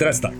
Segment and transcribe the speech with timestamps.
[0.00, 0.32] teraz tak.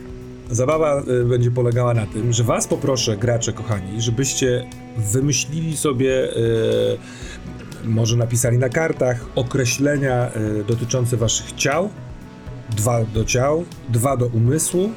[0.51, 6.99] Zabawa y, będzie polegała na tym, że was poproszę, gracze kochani, żebyście wymyślili sobie, y,
[7.85, 11.91] może napisali na kartach określenia y, dotyczące waszych ciał.
[12.77, 14.91] Dwa do ciał, dwa do umysłu,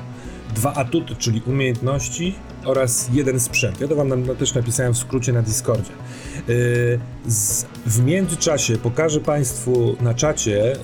[0.55, 2.35] dwa atuty, czyli umiejętności
[2.66, 3.82] oraz jeden sprzęt.
[3.82, 5.91] Ja to wam też napisałem w skrócie na Discordzie.
[7.27, 10.76] Z, w międzyczasie pokażę Państwu na czacie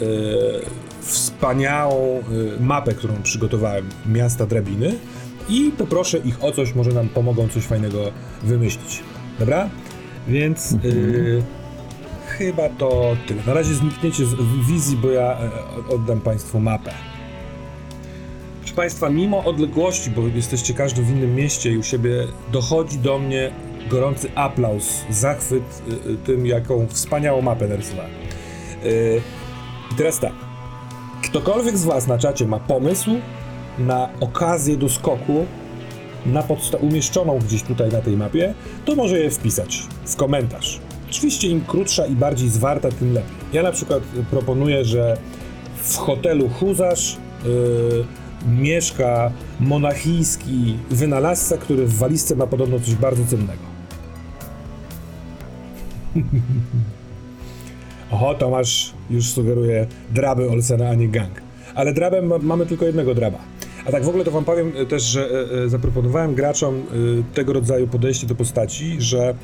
[1.01, 2.23] wspaniałą
[2.57, 4.95] y, mapę, którą przygotowałem miasta Drabiny
[5.49, 8.11] i poproszę ich o coś, może nam pomogą coś fajnego
[8.43, 9.03] wymyślić.
[9.39, 9.69] Dobra?
[10.27, 11.43] Więc y,
[12.27, 13.43] chyba to tyle.
[13.47, 14.35] Na razie znikniecie z
[14.67, 15.49] wizji, bo ja e,
[15.89, 16.91] oddam Państwu mapę.
[18.59, 23.19] Proszę Państwa, mimo odległości, bo jesteście każdy w innym mieście i u siebie, dochodzi do
[23.19, 23.51] mnie
[23.89, 28.11] gorący aplauz, zachwyt y, tym, jaką wspaniałą mapę narysowałem.
[29.91, 30.48] I teraz tak.
[31.23, 33.11] Ktokolwiek z Was na czacie ma pomysł
[33.79, 35.45] na okazję do skoku,
[36.25, 36.43] na
[36.81, 38.53] umieszczoną gdzieś tutaj na tej mapie,
[38.85, 40.79] to może je wpisać w komentarz.
[41.09, 43.35] Oczywiście im krótsza i bardziej zwarta, tym lepiej.
[43.53, 45.17] Ja na przykład proponuję, że
[45.75, 48.05] w hotelu Huzarz yy,
[48.47, 53.63] mieszka monachijski wynalazca, który w walizce ma podobno coś bardzo cennego.
[58.11, 61.41] Oho, Tomasz już sugeruje draby Olsena, a nie gang.
[61.75, 63.37] Ale drabem ma, mamy tylko jednego draba.
[63.85, 66.83] A tak w ogóle to wam powiem e, też, że e, e, zaproponowałem graczom e,
[67.33, 69.35] tego rodzaju podejście do postaci, że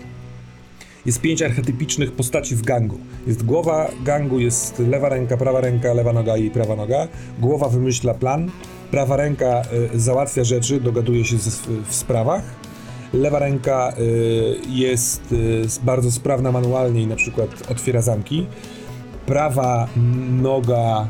[1.06, 2.98] jest pięć archetypicznych postaci w gangu.
[3.28, 7.08] Jest głowa gangu, jest lewa ręka, prawa ręka, lewa noga i prawa noga.
[7.40, 8.52] Głowa wymyśla plan,
[8.92, 9.62] prawa ręka
[9.96, 12.65] y, załatwia rzeczy, dogaduje się z, w sprawach.
[13.16, 18.46] Lewa ręka y, jest y, bardzo sprawna manualnie i na przykład otwiera zamki.
[19.26, 19.88] Prawa
[20.42, 21.08] noga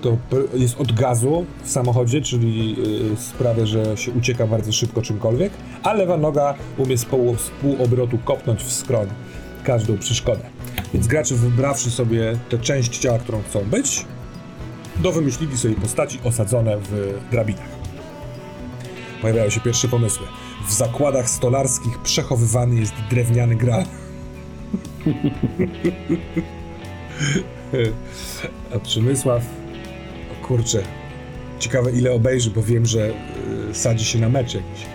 [0.00, 0.16] to
[0.54, 2.76] jest od gazu w samochodzie, czyli
[3.12, 5.52] y, sprawia, że się ucieka bardzo szybko czymkolwiek,
[5.82, 9.08] a lewa noga umie z pół, z pół obrotu kopnąć w skroń
[9.64, 10.42] każdą przeszkodę.
[10.94, 14.06] Więc gracze wybrawszy sobie tę część ciała, którą chcą być,
[14.96, 17.76] do wymyślili sobie postaci osadzone w drabinach.
[19.22, 20.26] Pojawiają się pierwsze pomysły.
[20.66, 23.84] W zakładach stolarskich przechowywany jest drewniany gral.
[28.74, 29.42] A Przemysław
[30.32, 30.82] o kurczę,
[31.58, 33.10] ciekawe ile obejrzy, bo wiem, że
[33.70, 34.86] y, sadzi się na mecz jakiś.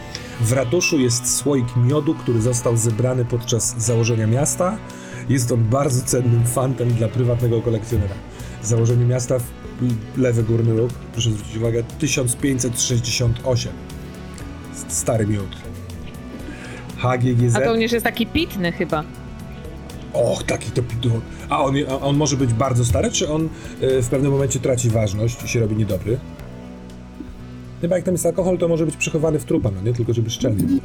[0.41, 4.77] W ratuszu jest słoik miodu, który został zebrany podczas założenia miasta.
[5.29, 8.15] Jest on bardzo cennym fantem dla prywatnego kolekcjonera.
[8.63, 9.37] Założenie miasta
[10.17, 13.90] lewy górny róg, proszę zwrócić uwagę, 1568.
[14.87, 15.55] Stary miód.
[16.97, 17.55] HGGZ.
[17.55, 19.03] A to już jest taki pitny chyba.
[20.13, 21.21] Och, taki to pidło.
[21.49, 23.49] A on, a on może być bardzo stary, czy on
[23.81, 26.17] y, w pewnym momencie traci ważność i się robi niedobry?
[27.81, 29.93] Chyba jak tam jest alkohol, to może być przechowany w trupa, no nie?
[29.93, 30.79] Tylko żeby szczelnie było.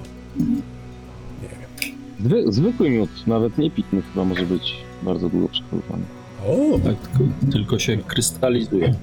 [1.42, 1.94] Nie wiem.
[2.20, 6.02] Zwy, zwykły miód, nawet nie pitny chyba może być bardzo długo przechowywany.
[6.46, 8.94] O, Tak, tylko, tylko się krystalizuje.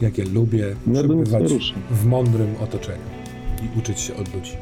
[0.00, 3.04] Jak ja lubię nie przebywać w mądrym otoczeniu
[3.62, 4.52] i uczyć się od ludzi.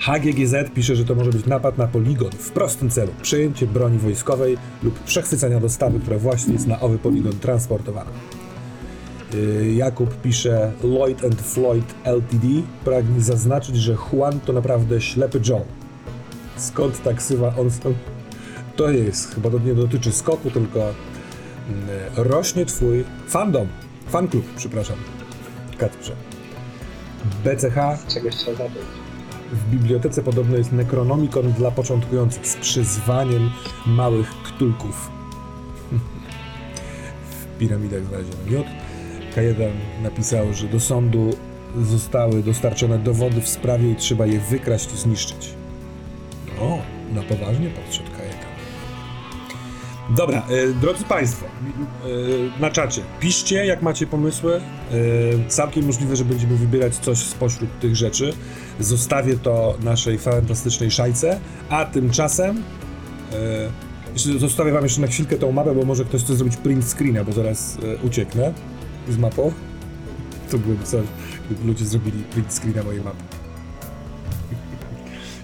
[0.00, 3.12] HGGZ pisze, że to może być napad na poligon w prostym celu.
[3.22, 8.10] Przejęcie broni wojskowej lub przechwycenia dostawy, która właśnie jest na owy poligon transportowana.
[9.34, 12.46] Yy, Jakub pisze Lloyd and Floyd Ltd.
[12.84, 15.64] pragnie zaznaczyć, że Juan to naprawdę ślepy Joe.
[16.56, 17.94] Skąd ta ksywa on sam?
[18.76, 20.94] To jest, chyba to nie dotyczy skoku, tylko mm,
[22.16, 23.68] rośnie twój fandom,
[24.10, 24.96] fanklub, przepraszam,
[25.78, 26.16] Kacprze.
[27.44, 28.86] BCH Czegoś trzeba zacząć.
[29.52, 33.50] w bibliotece podobno jest Necronomicon dla początkujących z przyzwaniem
[33.86, 35.10] małych ktulków.
[37.30, 38.66] w piramidach znaleziono miód.
[39.36, 39.70] K1
[40.02, 41.30] napisał, że do sądu
[41.82, 45.54] zostały dostarczone dowody w sprawie i trzeba je wykraść i zniszczyć.
[46.60, 46.78] O,
[47.14, 48.09] na poważnie podszedł K1.
[50.16, 54.54] Dobra, e, drodzy Państwo, e, na czacie piszcie, jak macie pomysły.
[54.56, 58.32] E, całkiem możliwe, że będziemy wybierać coś spośród tych rzeczy.
[58.80, 62.62] Zostawię to naszej fantastycznej szajce, a tymczasem
[63.32, 67.24] e, zostawię Wam jeszcze na chwilkę tą mapę, bo może ktoś chce zrobić print screena,
[67.24, 68.54] bo zaraz e, ucieknę
[69.08, 69.52] z mapą.
[70.50, 71.06] To byłoby coś,
[71.46, 73.39] gdyby ludzie zrobili print screena mojej mapy.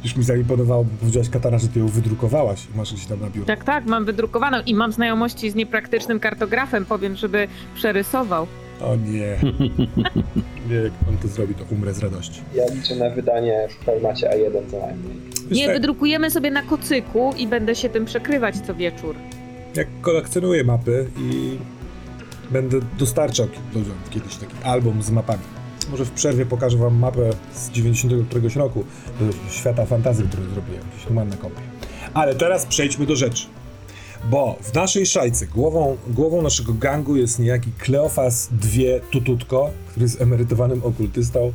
[0.04, 3.26] Już mi zaimponowało, bo powiedziałaś Katana, że ty ją wydrukowałaś i masz gdzieś tam na
[3.30, 3.46] biurku.
[3.46, 6.84] Tak, tak, mam wydrukowaną i mam znajomości z niepraktycznym kartografem.
[6.84, 8.46] Powiem, żeby przerysował.
[8.80, 9.36] O nie.
[10.70, 12.40] nie, jak on to zrobi, to umrę z radości.
[12.54, 15.16] Ja liczę na wydanie w formacie A1 co najmniej.
[15.50, 19.14] Nie, tak, wydrukujemy sobie na kocyku i będę się tym przekrywać co wieczór.
[19.74, 21.58] jak kolekcjonuję mapy i
[22.50, 25.42] Będę dostarczał ludziom kiedyś taki album z mapami.
[25.90, 28.84] Może w przerwie pokażę wam mapę z 90 któregoś roku
[29.50, 30.82] świata fantazji, który zrobiłem.
[30.92, 31.36] Gdzieś tu mam na.
[32.14, 33.46] Ale teraz przejdźmy do rzeczy.
[34.30, 40.20] Bo w naszej szajce głową, głową naszego gangu jest niejaki Kleofas II Tututko, który jest
[40.20, 41.52] emerytowanym okultystą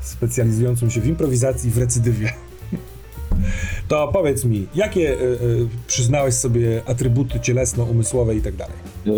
[0.00, 2.32] specjalizującym się w improwizacji i w recydywie.
[3.88, 8.76] To powiedz mi, jakie y, y, przyznałeś sobie atrybuty cielesno-umysłowe i tak dalej?
[9.06, 9.10] E,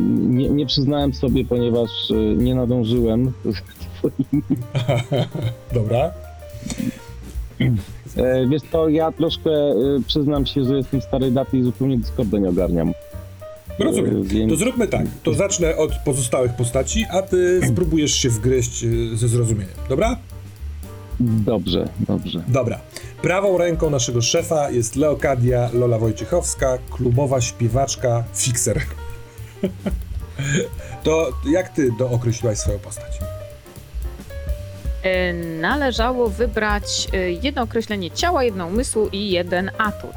[0.00, 3.32] Nie, nie przyznałem sobie, ponieważ e, nie nadążyłem.
[5.74, 6.10] Dobra?
[8.16, 9.74] E, Wiesz co, ja troszkę e,
[10.06, 12.92] przyznam się, że jestem starej daty i zupełnie Discorda nie ogarniam.
[13.78, 14.16] Rozumiem.
[14.20, 15.06] E, więc- To zróbmy tak.
[15.22, 18.84] To zacznę od pozostałych postaci, a ty spróbujesz się wgryźć
[19.14, 19.74] ze zrozumieniem.
[19.88, 20.16] Dobra?
[21.20, 22.42] Dobrze, dobrze.
[22.48, 22.80] Dobra.
[23.22, 28.80] Prawą ręką naszego szefa jest Leokadia Lola Wojciechowska, klubowa śpiewaczka, fixer.
[31.04, 33.18] to jak ty dookreśliłaś swoją postać?
[35.08, 40.16] E, Należało wybrać e, jedno określenie ciała, jedno umysłu i jeden atut.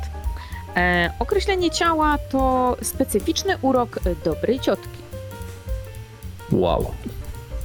[0.75, 5.01] E, Określenie ciała to specyficzny urok dobrej ciotki.
[6.51, 6.91] Wow.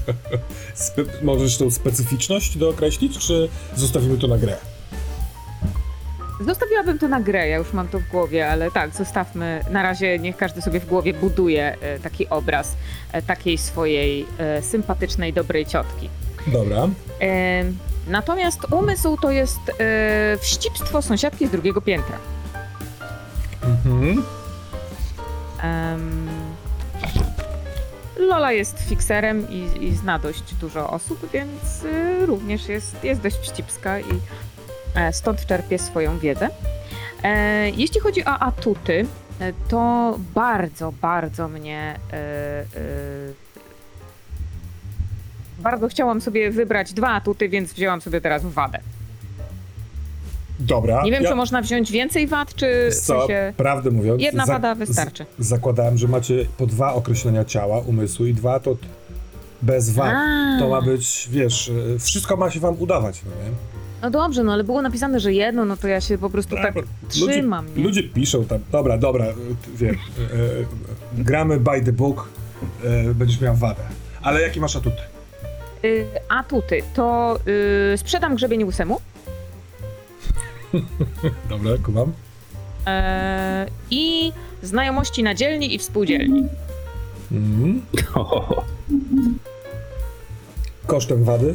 [0.74, 4.56] Spe- możesz tą specyficzność dookreślić, czy zostawimy to na grę?
[6.40, 9.64] Zostawiłabym to na grę, ja już mam to w głowie, ale tak, zostawmy.
[9.70, 12.76] Na razie niech każdy sobie w głowie buduje taki obraz
[13.26, 14.26] takiej swojej
[14.60, 16.08] sympatycznej, dobrej ciotki.
[16.46, 16.88] Dobra.
[18.06, 22.18] Natomiast umysł to jest e, wścibstwo sąsiadki z drugiego piętra.
[23.62, 24.22] Mhm.
[28.18, 33.36] Lola jest fikserem i, i zna dość dużo osób, więc y, również jest, jest dość
[33.36, 34.20] wścibska i
[34.94, 36.48] e, stąd czerpie swoją wiedzę.
[37.22, 39.06] E, jeśli chodzi o atuty,
[39.40, 42.00] e, to bardzo, bardzo mnie.
[42.12, 43.45] E, e,
[45.70, 48.78] bardzo chciałam sobie wybrać dwa atuty, więc wzięłam sobie teraz wadę.
[50.60, 51.02] Dobra.
[51.02, 51.30] Nie wiem, ja...
[51.30, 55.26] czy można wziąć więcej wad, czy w Co, sensie prawdę mówiąc, jedna wada wystarczy.
[55.38, 58.76] zakładałem, że macie po dwa określenia ciała, umysłu i dwa to
[59.62, 60.12] bez wad.
[60.14, 60.56] A.
[60.60, 63.50] To ma być, wiesz, y, wszystko ma się wam udawać, no nie?
[64.02, 66.74] No dobrze, no ale było napisane, że jedno, no to ja się po prostu tak
[67.08, 67.64] trzymam.
[67.66, 67.84] Ludzie, nie?
[67.86, 69.32] ludzie piszą tam, dobra, dobra, y,
[69.76, 70.36] wiem, y,
[71.20, 72.28] y, gramy by the book,
[73.10, 73.82] y, będziesz miał wadę.
[74.22, 75.15] Ale jakie masz atuty?
[75.86, 77.38] Y, atuty to
[77.94, 79.00] y, sprzedam grzebień łysemu
[81.50, 82.12] Dobra, kumam.
[82.86, 86.44] e, i znajomości na dzielni i współdzielni.
[87.32, 87.82] Mhm.
[90.86, 91.54] Kosztem wady?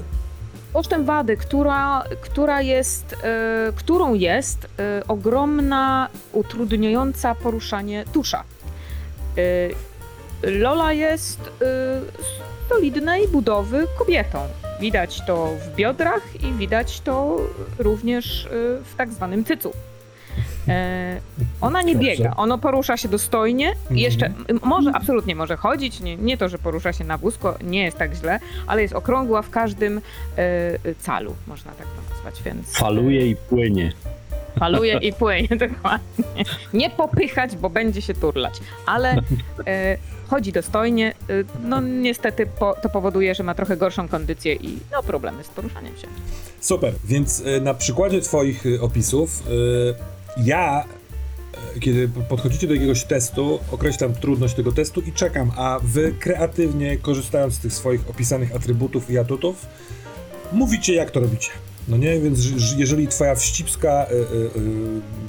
[0.74, 8.44] Kosztem wady, która, która jest, e, którą jest e, ogromna, utrudniająca poruszanie tusza.
[9.38, 9.42] E,
[10.52, 11.40] Lola jest
[12.74, 14.40] solidnej budowy kobietą.
[14.80, 17.38] Widać to w biodrach i widać to
[17.80, 18.50] również e,
[18.84, 19.72] w tak zwanym cycu.
[20.68, 21.20] E,
[21.62, 22.10] Ona nie Dobrze.
[22.10, 23.70] biega, ona porusza się dostojnie.
[23.70, 23.98] Mhm.
[23.98, 26.00] Jeszcze może, absolutnie może chodzić.
[26.00, 29.42] Nie, nie to, że porusza się na wózko, nie jest tak źle, ale jest okrągła
[29.42, 30.02] w każdym e,
[30.38, 32.78] e, calu, można tak to nazwać, więc.
[32.78, 33.94] Faluje i płynie.
[34.60, 36.44] Faluje i płynie, dokładnie.
[36.74, 38.54] Nie popychać, bo będzie się turlać,
[38.86, 39.12] ale
[39.68, 39.98] e,
[40.32, 41.10] chodzi dostojnie.
[41.10, 41.14] E,
[41.64, 45.98] no niestety po, to powoduje, że ma trochę gorszą kondycję i no problemy z poruszaniem
[45.98, 46.08] się.
[46.60, 50.86] Super, więc y, na przykładzie twoich y, opisów y, ja,
[51.76, 56.98] y, kiedy podchodzicie do jakiegoś testu, określam trudność tego testu i czekam, a wy kreatywnie,
[56.98, 59.66] korzystając z tych swoich opisanych atrybutów i atutów,
[60.52, 61.52] mówicie jak to robicie.
[61.88, 64.18] No nie, więc że- że jeżeli twoja wścibska y, y,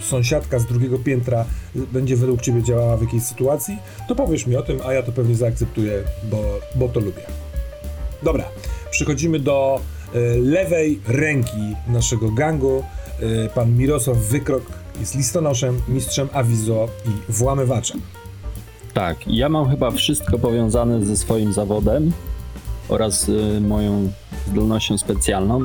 [0.01, 1.45] y, sąsiadka z drugiego piętra
[1.75, 3.79] będzie według ciebie działała w jakiejś sytuacji,
[4.09, 6.45] to powiesz mi o tym, a ja to pewnie zaakceptuję, bo,
[6.75, 7.23] bo to lubię.
[8.23, 8.45] Dobra,
[8.91, 9.81] przechodzimy do
[10.15, 12.83] e, lewej ręki naszego gangu.
[13.45, 14.63] E, pan Mirosław Wykrok
[15.01, 18.01] jest listonoszem, mistrzem awizo i włamywaczem.
[18.95, 22.13] Tak, ja mam chyba wszystko powiązane ze swoim zawodem
[22.89, 24.13] oraz y, moją
[24.53, 25.61] zdolnością specjalną,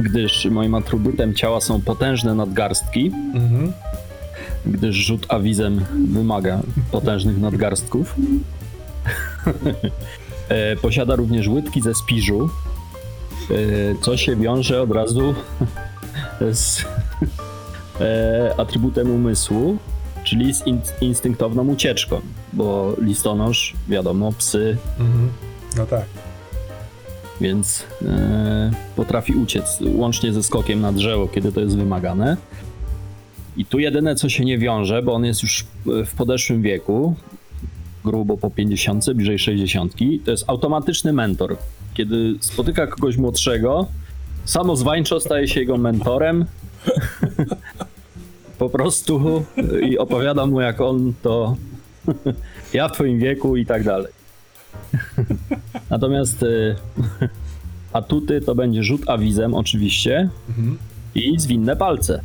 [0.00, 3.72] gdyż moim atrybutem ciała są potężne nadgarstki, Mhm.
[4.66, 6.60] gdyż rzut awizem wymaga
[6.92, 8.14] potężnych nadgarstków.
[10.48, 12.48] E, Posiada również łydki ze spiżu,
[13.50, 13.54] e,
[14.00, 15.34] co się wiąże od razu
[16.52, 16.84] z
[18.00, 19.76] e, atrybutem umysłu,
[20.24, 22.20] czyli z in- instynktowną ucieczką,
[22.52, 25.28] bo listonosz, wiadomo, psy, Mhm.
[25.76, 26.04] No tak.
[27.44, 32.36] Więc e, potrafi uciec, łącznie ze skokiem na drzewo, kiedy to jest wymagane.
[33.56, 37.14] I tu jedyne, co się nie wiąże, bo on jest już w podeszłym wieku,
[38.04, 39.94] grubo po 50, bliżej 60.
[40.24, 41.56] To jest automatyczny mentor.
[41.94, 43.86] Kiedy spotyka kogoś młodszego,
[44.44, 46.44] samozwańczo staje się jego mentorem.
[48.58, 49.44] po prostu
[49.82, 51.56] i opowiada mu, jak on to
[52.74, 54.12] ja w twoim wieku i tak dalej.
[55.94, 56.76] Natomiast y,
[57.92, 60.78] atuty to będzie rzut awizem oczywiście Mhm.
[61.14, 62.20] i zwinne palce.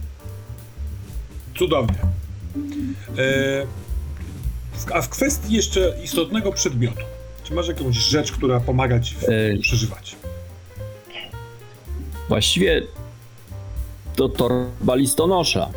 [1.57, 1.97] Cudownie.
[3.17, 7.03] E, a w kwestii jeszcze istotnego przedmiotu.
[7.43, 10.15] Czy masz jakąś rzecz, która pomaga ci w, E, przeżywać?
[12.29, 12.81] Właściwie
[14.15, 15.69] to torba listonosza.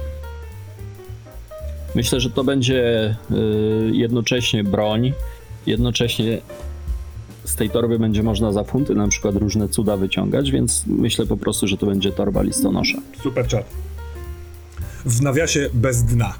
[1.95, 5.13] Myślę, że to będzie y, jednocześnie broń,
[5.67, 6.41] jednocześnie
[7.45, 11.37] z tej torby będzie można za funty na przykład różne cuda wyciągać, więc myślę po
[11.37, 12.99] prostu, że to będzie torba listonosza.
[13.23, 13.65] Super czat.
[15.05, 16.35] W nawiasie bez dna.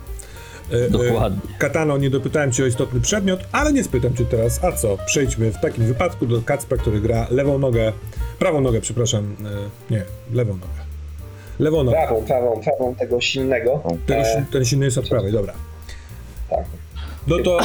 [0.73, 1.41] E, e, Dokładnie.
[1.59, 4.99] Katano, nie dopytałem cię o istotny przedmiot, ale nie spytam cię teraz, a co?
[5.07, 7.93] Przejdźmy w takim wypadku do Kacpra, który gra lewą nogę,
[8.39, 9.37] prawą nogę, przepraszam,
[9.91, 10.83] e, nie, lewą nogę.
[11.59, 11.97] Lewą nogę.
[11.97, 13.83] Prawą, prawą, prawą tego silnego.
[14.07, 15.53] Tego, E, ten silny jest od prawej, dobra.
[16.51, 16.65] tak,
[17.27, 17.59] No to.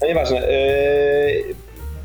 [0.00, 0.48] No nieważne.
[0.48, 0.50] E,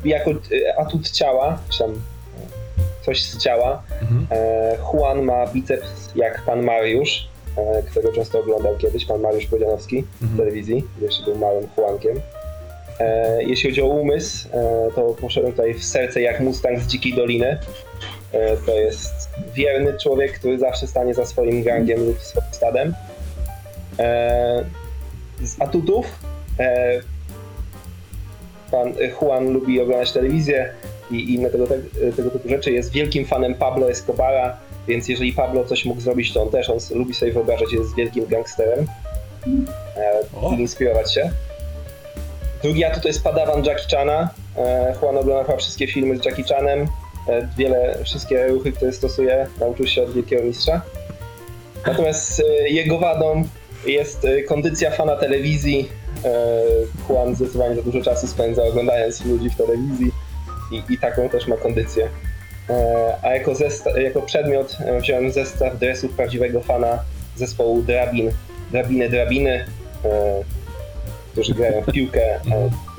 [0.06, 4.26] jako e, atut ciała, czy tam e, coś z ciała, Mhm.
[4.30, 7.28] e, Juan ma biceps jak pan Mariusz,
[7.90, 10.38] którego często oglądał kiedyś, pan Mariusz Podzianowski w Mhm.
[10.38, 12.20] telewizji, gdzie jeszcze był małym Juankiem.
[13.38, 14.48] Jeśli chodzi o umysł,
[14.94, 17.58] to poszedłem tutaj w serce jak Mustang z Dzikiej Doliny.
[18.66, 19.12] To jest
[19.54, 22.94] wierny człowiek, który zawsze stanie za swoim gangiem lub swoim stadem.
[25.42, 26.06] Z atutów
[28.70, 30.72] pan Juan lubi oglądać telewizję
[31.10, 31.66] i inne tego,
[32.16, 32.72] tego typu rzeczy.
[32.72, 34.56] Jest wielkim fanem Pablo Escobara,
[34.88, 37.96] więc jeżeli Pablo coś mógł zrobić, to on też on lubi sobie wyobrażać, że jest
[37.96, 38.86] wielkim gangsterem
[39.96, 40.20] e,
[40.56, 41.30] i inspirować się.
[42.62, 44.28] Drugi atut to jest padawan Jackie Chana.
[44.56, 46.86] E, Juan ogląda chyba wszystkie filmy z Jackie Chanem.
[47.28, 50.80] E, wiele, wszystkie ruchy, które stosuje, nauczył się od wielkiego mistrza.
[51.86, 53.44] Natomiast e, jego wadą
[53.86, 55.88] jest e, kondycja fana telewizji.
[56.26, 56.62] E,
[57.08, 60.12] Juan zdecydowanie za dużo czasu spędza oglądając ludzi w telewizji
[60.72, 62.08] i, i taką też ma kondycję.
[62.70, 66.98] E, A jako, zesta- jako przedmiot e, wziąłem zestaw dresów prawdziwego fana
[67.36, 68.30] zespołu Drabin.
[68.72, 69.64] Drabiny, drabiny,
[71.32, 72.40] którzy grają w piłkę.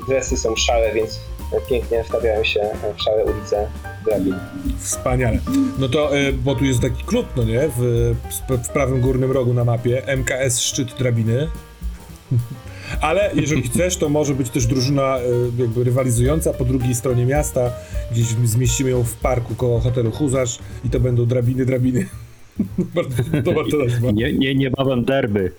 [0.08, 1.20] Dresy są szare, więc
[1.68, 2.60] pięknie wstawiają się
[2.96, 3.66] w szare ulice
[4.06, 4.34] Drabin.
[4.78, 5.38] Wspaniale.
[5.78, 8.14] No to, bo tu jest taki klub, no nie, w,
[8.64, 11.48] w prawym górnym rogu na mapie, MKS Szczyt Drabiny.
[13.00, 15.22] Ale jeżeli chcesz, to może być też drużyna y,
[15.62, 17.72] jakby rywalizująca po drugiej stronie miasta,
[18.12, 22.06] gdzieś zmieścimy ją w parku koło hotelu Huzarz i to będą drabiny, drabiny.
[23.44, 24.10] To nazwa.
[24.10, 25.52] Nie, nie, niebawem derby.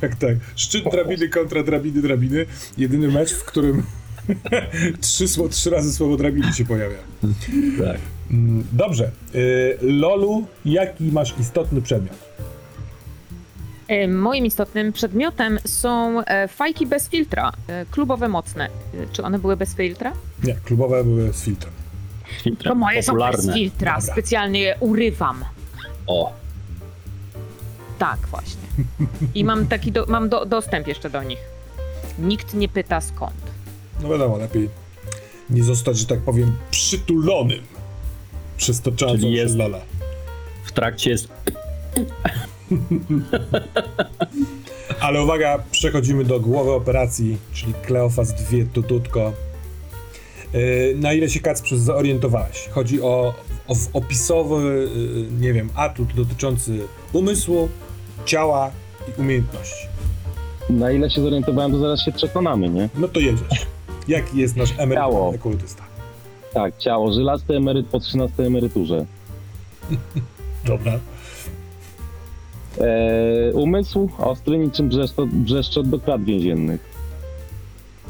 [0.00, 0.36] Tak, tak.
[0.56, 2.46] Szczyt drabiny kontra drabiny, drabiny.
[2.78, 3.82] Jedyny mecz, w którym
[5.00, 6.96] trzy, trzy razy słowo drabiny się pojawia.
[7.78, 7.98] Tak.
[8.30, 9.10] Mm, Dobrze.
[9.34, 12.16] Y, Lolu, jaki masz istotny przedmiot?
[13.92, 18.68] E, Moim istotnym przedmiotem są e, fajki bez filtra, e, klubowe mocne.
[19.12, 20.12] Czy one były bez filtra?
[20.44, 21.72] Nie, klubowe były z filtrem.
[22.64, 23.36] To moje są Popularne.
[23.46, 24.12] bez filtra, Dobra.
[24.12, 25.44] specjalnie je urywam.
[26.06, 26.32] O,
[27.98, 28.62] Tak, właśnie.
[29.34, 31.38] I mam taki do, mam do, dostęp jeszcze do nich.
[32.18, 33.34] Nikt nie pyta skąd.
[34.02, 34.68] No wiadomo, lepiej
[35.50, 37.60] nie zostać, że tak powiem, przytulonym
[38.56, 39.80] przez toczącą Czyli się jest- Lola.
[40.64, 41.28] w trakcie jest
[45.00, 49.32] Ale uwaga, przechodzimy do głowy operacji, czyli Kleofas 2 tututko.
[50.52, 52.68] Yy, na ile się Kacprze zorientowałeś?
[52.68, 53.34] Chodzi o,
[53.68, 56.78] o opisowy, yy, nie wiem, atut dotyczący
[57.12, 57.68] umysłu,
[58.24, 58.70] ciała
[59.08, 59.86] i umiejętności.
[60.70, 62.88] Na ile się zorientowałem, to zaraz się przekonamy, nie?
[62.94, 63.66] No to jedziesz.
[64.08, 65.82] Jaki jest nasz emerytowany kultysta?
[66.54, 69.06] Tak, ciało, żylasty emeryt po 13 emeryturze.
[70.64, 70.98] Dobra.
[72.80, 76.80] Eee, umysł ostry niczym brzeszczot, brzeszczot do krat więziennych.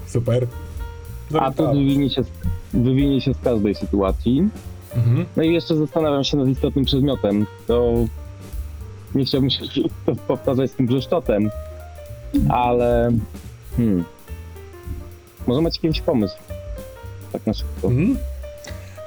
[0.07, 0.47] Super.
[1.40, 2.28] A to wywinie się, z-
[2.75, 4.49] wywinie się z każdej sytuacji.
[4.97, 5.26] Mhm.
[5.37, 7.47] No i jeszcze zastanawiam się nad istotnym przedmiotem.
[7.66, 7.92] To
[9.14, 9.61] nie chciałbym się
[10.28, 11.50] powtarzać z tym brzeszczotem,
[12.49, 13.12] ale
[13.76, 14.04] hmm.
[15.47, 16.37] może macie jakiś pomysł?
[17.33, 17.88] Tak na szybko.
[17.88, 18.16] Mhm.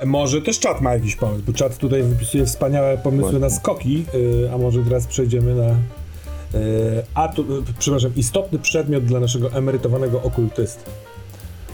[0.05, 3.39] Może też czat ma jakiś pomysł, bo czat tutaj wypisuje wspaniałe pomysły Właśnie.
[3.39, 5.67] na skoki, yy, a może teraz przejdziemy na.
[5.67, 10.91] Yy, a tu, yy, przepraszam, istotny przedmiot dla naszego emerytowanego okultysty.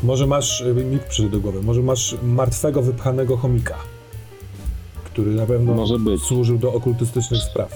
[0.04, 3.76] Może masz, mi przyszedł do głowy, może masz martwego, wypchanego chomika,
[5.04, 6.22] który na pewno Może być.
[6.22, 7.72] służył do okultystycznych spraw.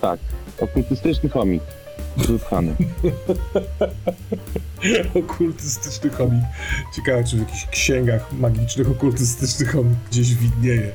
[0.00, 0.20] Tak,
[0.60, 1.62] okultystyczny chomik.
[2.16, 2.74] Wypchany.
[5.14, 6.42] Okultystyczny chomik.
[6.96, 10.92] Ciekawe, czy w jakichś księgach magicznych okultystyczny chomik gdzieś widnieje.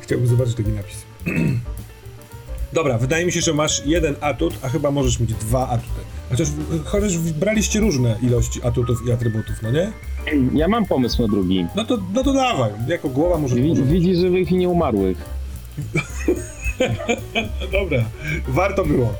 [0.00, 0.96] Chciałbym zobaczyć taki napis.
[2.72, 6.00] Dobra, wydaje mi się, że masz jeden atut, a chyba możesz mieć dwa atuty.
[6.30, 6.48] Chociaż,
[6.84, 9.92] chociaż braliście różne ilości atutów i atrybutów, no nie?
[10.54, 11.66] Ja mam pomysł na drugi.
[11.76, 13.54] No to, no to dawaj, jako głowa może...
[13.56, 13.82] Wi- może...
[13.82, 15.18] Widzi żywych i nieumarłych.
[17.72, 18.04] Dobra,
[18.48, 19.14] warto było.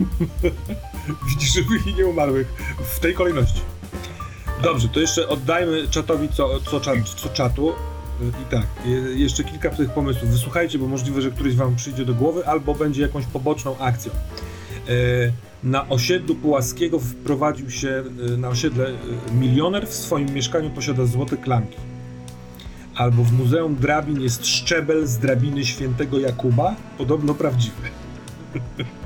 [1.28, 2.46] Widzisz żywych i nieumarłych
[2.94, 3.60] w tej kolejności.
[4.62, 6.80] Dobrze, to jeszcze oddajmy czatowi co, co,
[7.16, 7.72] co czatu.
[8.42, 10.30] I tak, je- jeszcze kilka tych pomysłów.
[10.30, 14.12] Wysłuchajcie, bo możliwe, że któryś wam przyjdzie do głowy, albo będzie jakąś poboczną akcją.
[14.12, 14.92] E,
[15.64, 18.94] Na osiedlu Pułaskiego wprowadził się e, na osiedle e,
[19.34, 21.76] milioner w swoim mieszkaniu posiada złote klamki.
[22.94, 27.88] Albo w Muzeum Drabin jest szczebel z drabiny świętego Jakuba, podobno prawdziwy.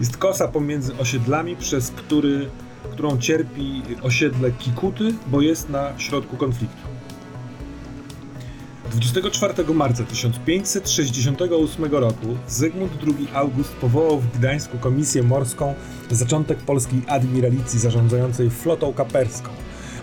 [0.00, 2.50] jest kosa pomiędzy osiedlami, przez który,
[2.92, 6.96] którą cierpi osiedle Kikuty, bo jest na środku konfliktu.
[8.90, 15.74] 24 marca 1568 roku Zygmunt II August powołał w Gdańsku komisję morską
[16.10, 19.50] zaczątek polskiej admiralicji zarządzającej flotą kaperską.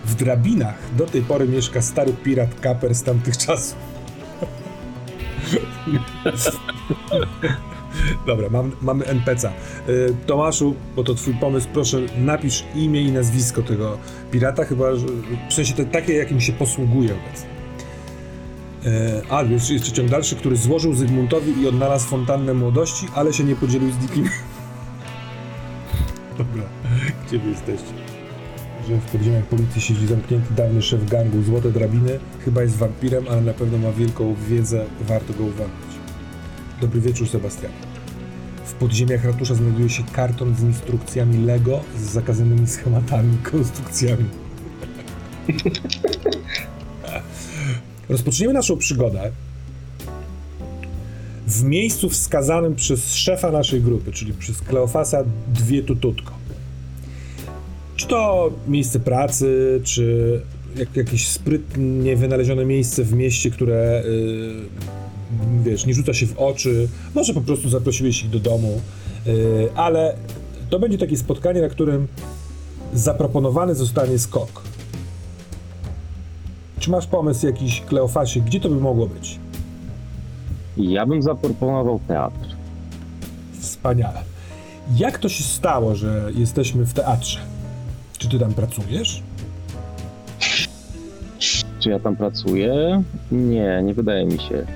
[0.04, 3.76] W drabinach do tej pory mieszka stary pirat kaper z tamtych czasów.
[8.26, 9.52] Dobra, mam, mamy NPC.
[9.88, 13.98] Y, Tomaszu, bo to twój pomysł, proszę napisz imię i nazwisko tego
[14.30, 15.06] pirata, chyba że,
[15.50, 17.48] w sensie te, takie, jakim się posługuje obecnie.
[18.86, 23.56] E, A, jest ciąg dalszy, który złożył Zygmuntowi i odnalazł fontannę młodości, ale się nie
[23.56, 24.24] podzielił z nikim.
[26.38, 26.62] Dobra,
[27.26, 27.94] gdzie wy jesteście?
[28.88, 32.18] Że w podziemiach policji siedzi zamknięty dawny szef gangu Złote Drabiny.
[32.44, 35.83] Chyba jest wampirem, ale na pewno ma wielką wiedzę, warto go uwolnić.
[36.80, 37.72] Dobry wieczór, Sebastian.
[38.64, 44.24] W podziemiach ratusza znajduje się karton z instrukcjami Lego z zakazanymi schematami konstrukcjami.
[48.08, 49.30] Rozpoczniemy naszą przygodę
[51.46, 56.32] w miejscu wskazanym przez szefa naszej grupy, czyli przez Kleofasa Dwie Tututko.
[57.96, 60.40] Czy to miejsce pracy, czy
[60.76, 64.84] jak, jakieś sprytnie wynalezione miejsce w mieście, które yy,
[65.62, 68.80] wiesz, nie rzuca się w oczy, może po prostu zaprosiłeś ich do domu,
[69.26, 69.32] yy,
[69.74, 70.16] ale
[70.70, 72.08] to będzie takie spotkanie, na którym
[72.94, 74.62] zaproponowany zostanie skok.
[76.78, 79.38] Czy masz pomysł jakiś, Kleofasie, gdzie to by mogło być?
[80.76, 82.48] Ja bym zaproponował teatr.
[83.60, 84.22] Wspaniale.
[84.96, 87.40] Jak to się stało, że jesteśmy w teatrze?
[88.18, 89.22] Czy ty tam pracujesz?
[91.80, 93.02] Czy ja tam pracuję?
[93.32, 94.66] Nie, nie wydaje mi się.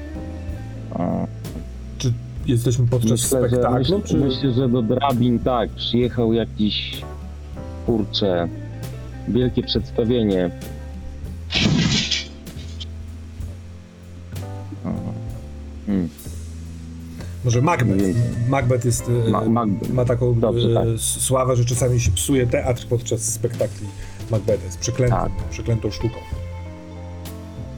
[1.99, 2.13] Czy
[2.47, 3.79] jesteśmy podczas Myślę, że, spektaklu?
[3.79, 4.17] myśl, czy...
[4.17, 7.03] myślę, że do drabin tak, przyjechał jakiś
[7.87, 8.49] kurczę,
[9.29, 10.51] wielkie przedstawienie.
[15.87, 16.09] Hmm.
[17.45, 18.03] Może Macbeth.
[18.49, 19.93] Macbeth jest, e, Ma- Macbeth.
[19.93, 20.87] ma taką Dobrze, e, tak.
[20.89, 23.87] s- sławę, że czasami się psuje teatr podczas spektakli
[24.31, 24.65] Macbetha.
[24.65, 25.33] Jest przeklętym, Tak.
[25.51, 26.17] przeklętą sztuką.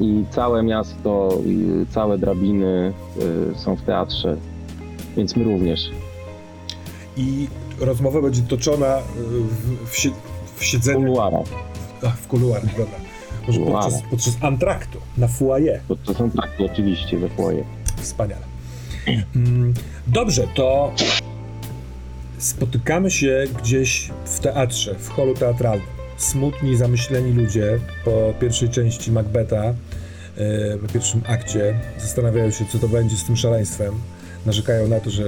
[0.00, 2.92] I całe miasto, i całe drabiny
[3.54, 4.36] y, są w teatrze,
[5.16, 5.90] więc my również.
[7.16, 7.48] I
[7.80, 9.02] rozmowa będzie toczona e,
[9.84, 10.10] w, w, sie,
[10.56, 10.98] w W siedzeniu...
[11.06, 11.46] kuluarach.
[12.06, 12.98] Ach, w kuluarach, dobra.
[13.46, 15.80] Może podczas, podczas antraktu na foyer.
[16.18, 17.64] Są tak oczywiście we foje.
[17.96, 18.42] Wspaniale.
[19.36, 19.74] Mm,
[20.06, 20.92] Dobrze, to
[22.38, 25.86] spotykamy się gdzieś w teatrze, w holu teatralnym.
[26.16, 29.74] Smutni, zamyśleni ludzie po pierwszej części Macbetha,
[30.40, 33.94] e, w pierwszym akcie, zastanawiają się, co to będzie z tym szaleństwem.
[34.46, 35.24] Narzekają na to, że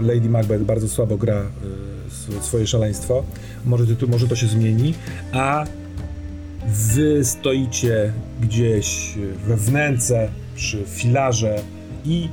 [0.00, 1.46] Lady Macbeth bardzo słabo gra e,
[2.06, 3.24] sw- swoje szaleństwo.
[3.64, 4.94] Może, to- może to się zmieni,
[5.32, 5.64] a
[6.68, 9.14] wy stoicie gdzieś
[9.46, 11.56] we wnęce przy filarze
[12.04, 12.28] i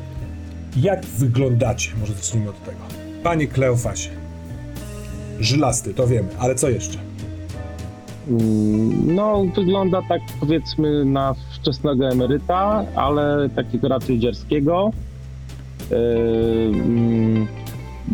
[0.77, 1.91] jak wyglądacie?
[1.99, 2.77] Może zacznijmy od tego.
[3.23, 4.09] Panie Kleofasie.
[5.39, 6.97] Żylasty, to wiemy, ale co jeszcze?
[8.27, 14.91] Mm, No, wygląda tak powiedzmy na wczesnego emeryta, ale takiego raczej dziarskiego.
[15.91, 15.97] Yy,
[16.73, 17.47] mm,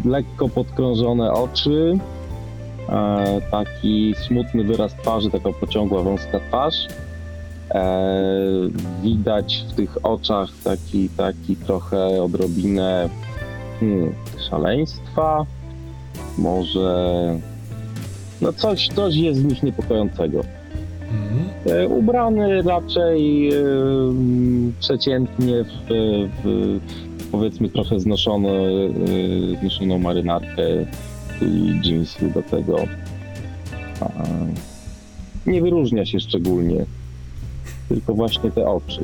[0.05, 1.97] lekko podkrążone oczy,
[2.89, 6.87] e, taki smutny wyraz twarzy, taka pociągła, wąska twarz.
[7.71, 8.11] E,
[9.01, 13.09] widać w tych oczach taki, taki trochę odrobinę
[13.79, 14.13] hmm,
[14.49, 15.45] szaleństwa,
[16.37, 17.15] może
[18.41, 20.58] no coś, coś jest w nich niepokojącego.
[21.65, 23.53] E, Ubrany raczej e,
[24.79, 25.87] przeciętnie w,
[26.43, 26.79] w
[27.31, 30.63] powiedzmy trochę znoszone, yy, znoszoną marynarkę
[31.41, 32.77] i jeansy do tego.
[35.45, 36.85] Nie wyróżnia się szczególnie,
[37.89, 39.03] tylko właśnie te oczy.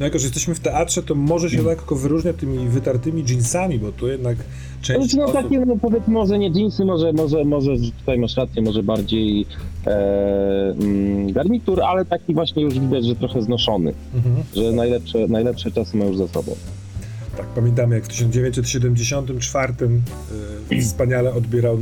[0.00, 3.92] No jako, że jesteśmy w teatrze, to może się lekko wyróżnia tymi wytartymi jeansami, bo
[3.92, 4.36] tu jednak
[4.82, 5.36] część Znaczy, no osób...
[5.42, 9.46] takie, no powiedzmy, może nie jeansy, może, może, może tutaj masz rację, może bardziej
[9.86, 14.36] e, mm, garnitur, ale taki właśnie już widać, że trochę znoszony, Mhm.
[14.56, 16.56] że najlepsze, najlepsze czasy ma już za sobą.
[17.36, 19.74] Tak, pamiętamy jak w 1974
[20.72, 21.78] y, wspaniale odbierał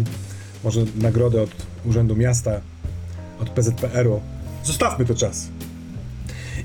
[0.64, 1.50] może nagrodę od
[1.87, 2.61] Urzędu Miasta,
[3.42, 4.20] od PZPR-u.
[4.64, 5.48] Zostawmy to czas.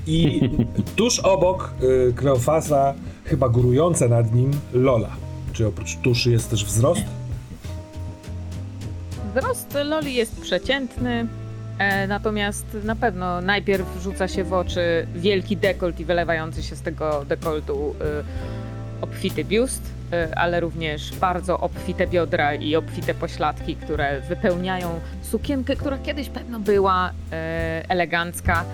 [0.06, 0.50] I
[0.96, 5.10] tuż obok y, Kleofasa, chyba górująca nad nim, Lola.
[5.52, 7.02] Czy oprócz tuszy jest też wzrost?
[9.34, 11.26] Wzrost Loli jest przeciętny,
[11.78, 16.82] e, natomiast na pewno najpierw rzuca się w oczy wielki dekolt i wylewający się z
[16.82, 18.04] tego dekoltu e,
[19.00, 25.98] obfity biust, e, ale również bardzo obfite biodra i obfite pośladki, które wypełniają sukienkę, która
[25.98, 28.64] kiedyś pewno była e, elegancka.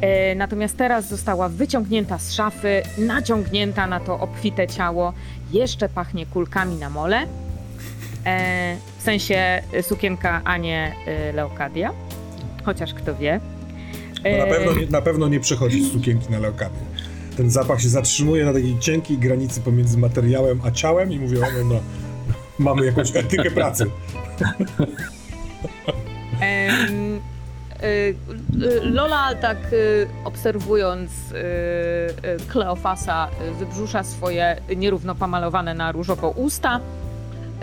[0.00, 5.12] E, Natomiast teraz została wyciągnięta z szafy, naciągnięta na to obfite ciało.
[5.52, 7.26] Jeszcze pachnie kulkami na mole.
[8.26, 10.92] E, w sensie y, sukienka, a nie
[11.30, 11.92] y, Leokadia.
[12.64, 13.40] Chociaż kto wie.
[14.24, 16.78] No na, E, pewno nie, na pewno nie przechodzi z sukienki na leokady.
[17.36, 21.46] Ten zapach się zatrzymuje na takiej cienkiej granicy pomiędzy materiałem a ciałem i mówię, o,
[21.64, 21.80] no, no,
[22.58, 23.86] mamy jakąś etykę pracy.
[26.40, 27.20] em,
[28.82, 36.80] Lola tak y, obserwując y, y, Kleofasa y, wybrzusza swoje nierówno pomalowane na różowo usta
[36.80, 37.62] y,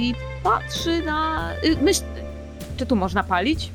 [0.00, 1.50] i patrzy na...
[1.64, 2.02] y, Myśl,
[2.76, 3.70] czy tu można palić?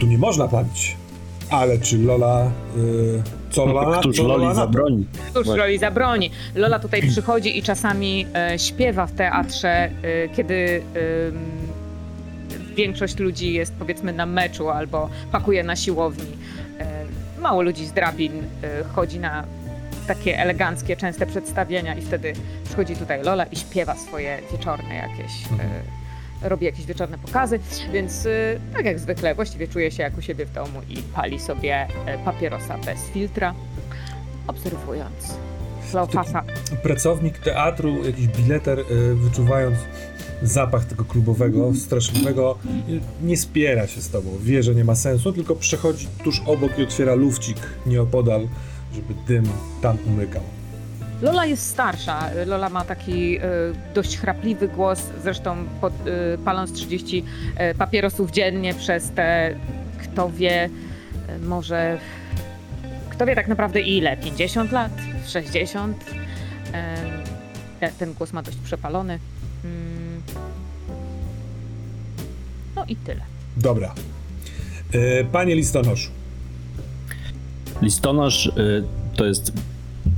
[0.00, 0.96] Tu nie można palić.
[1.50, 2.50] Ale czy Lola...
[2.76, 3.98] Y, co Lola?
[4.00, 4.54] Któż co Loli to?
[4.54, 5.06] zabroni?
[5.26, 5.56] Cóż, Właśnie.
[5.56, 6.30] Loli zabroni.
[6.54, 9.90] Lola tutaj przychodzi i czasami e, śpiewa w teatrze, e,
[10.36, 10.82] kiedy
[11.28, 11.55] em,
[12.76, 16.36] większość ludzi jest powiedzmy na meczu albo pakuje na siłowni.
[16.80, 17.04] E,
[17.40, 19.44] mało ludzi z drabin e, chodzi na
[20.06, 22.32] takie eleganckie, częste przedstawienia i wtedy
[22.64, 25.32] przychodzi tutaj Lola i śpiewa swoje wieczorne jakieś,
[26.42, 27.60] e, robi jakieś wieczorne pokazy,
[27.92, 28.28] więc
[28.72, 31.86] tak jak zwykle właściwie czuje się jak u siebie w domu i pali sobie
[32.24, 33.54] papierosa bez filtra,
[34.46, 35.36] obserwując
[36.82, 39.78] Pracownik teatru, jakiś bileter, y, wyczuwając
[40.42, 42.58] zapach tego klubowego, straszliwego,
[43.22, 44.30] nie spiera się z tobą.
[44.40, 48.48] Wie, że nie ma sensu, tylko przechodzi tuż obok i otwiera lufcik nieopodal,
[48.94, 49.44] żeby dym
[49.82, 50.42] tam umykał.
[51.22, 52.30] Lola jest starsza.
[52.46, 53.42] Lola ma taki e,
[53.94, 57.24] dość chrapliwy głos, zresztą pod, e, paląc 30
[57.56, 59.54] e, papierosów dziennie przez te,
[60.02, 60.70] kto wie,
[61.28, 61.98] e, może,
[63.16, 64.92] kto wie tak naprawdę ile, 50 lat,
[65.26, 66.04] 60.
[66.72, 66.96] E,
[67.80, 69.18] te- ten głos ma dość przepalony.
[69.64, 70.22] Mm.
[72.76, 73.20] No i tyle.
[73.56, 73.94] Dobra.
[74.94, 76.10] Y, Panie listonoszu,
[77.82, 78.84] Listonosz y,
[79.16, 79.52] to jest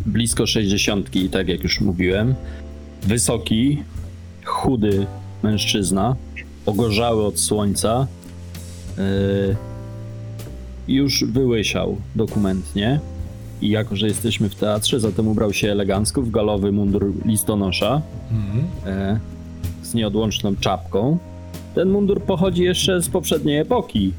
[0.06, 2.34] blisko 60, tak jak już mówiłem.
[3.02, 3.82] Wysoki,
[4.44, 5.06] chudy
[5.42, 6.16] mężczyzna,
[6.66, 8.06] ogorzały od słońca.
[10.88, 13.00] Już wyłysiał dokumentnie.
[13.60, 18.02] I jako, że jesteśmy w teatrze, zatem ubrał się elegancko w galowy mundur listonosza
[18.86, 19.20] e,
[19.82, 21.18] z nieodłączną czapką.
[21.74, 24.12] Ten mundur pochodzi jeszcze z poprzedniej epoki,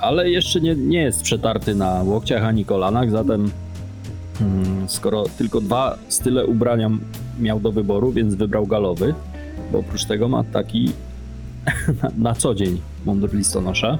[0.00, 3.50] ale jeszcze nie, nie jest przetarty na łokciach ani kolanach, zatem
[4.40, 6.90] mm, skoro tylko dwa style ubrania
[7.40, 9.14] miał do wyboru, więc wybrał galowy,
[9.72, 10.90] bo oprócz tego ma taki
[12.02, 13.98] na, na co dzień mundur listonosza.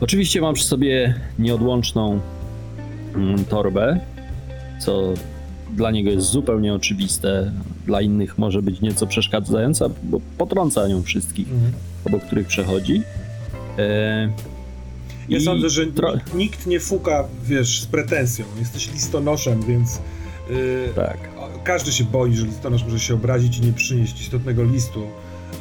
[0.00, 2.20] Oczywiście mam przy sobie nieodłączną
[3.14, 4.00] mm, torbę,
[4.80, 5.14] co
[5.72, 7.52] dla niego jest zupełnie oczywiste,
[7.86, 11.46] dla innych może być nieco przeszkadzająca, bo potrąca nią wszystkich,
[12.04, 13.02] obok których przechodzi.
[13.78, 14.28] E,
[15.28, 18.44] ja i sądzę, że tro- nikt, nie fuka, wiesz, z pretensją.
[18.58, 20.00] Jesteś listonoszem, więc
[20.50, 21.18] y, Tak.
[21.64, 25.02] każdy się boi, że listonosz może się obrazić i nie przynieść istotnego listu,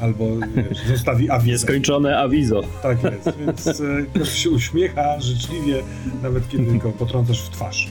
[0.02, 1.52] albo wiesz, zostawi awizę.
[1.52, 2.62] Nieskończone awizo.
[2.84, 5.84] Tak jest, więc y, każdy się uśmiecha życzliwie,
[6.24, 7.90] nawet kiedy go potrącasz w twarz.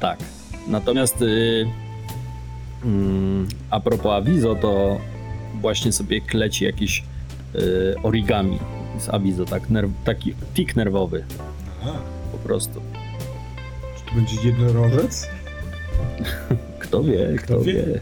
[0.00, 0.18] Tak.
[0.68, 1.66] Natomiast y,
[2.84, 4.98] mm, a propos awizo, to
[5.60, 7.04] właśnie sobie kleci jakiś
[7.54, 8.58] y, origami
[8.98, 11.24] z awizo, tak, nerw, taki tik nerwowy
[11.82, 11.98] Aha,
[12.32, 12.80] po prostu.
[13.96, 15.28] czy to będzie jednorożec?
[16.78, 17.72] Kto wie, kto, wie?
[17.72, 18.00] wie.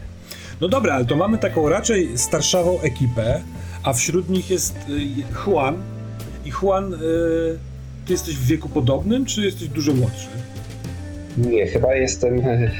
[0.61, 3.41] No dobra, ale to mamy taką raczej starszawą ekipę,
[3.83, 5.75] a wśród nich jest y, Juan
[6.45, 6.97] i Juan y,
[8.05, 10.27] ty jesteś w wieku podobnym, czy jesteś dużo młodszy?
[11.37, 12.71] Nie, chyba jestem e,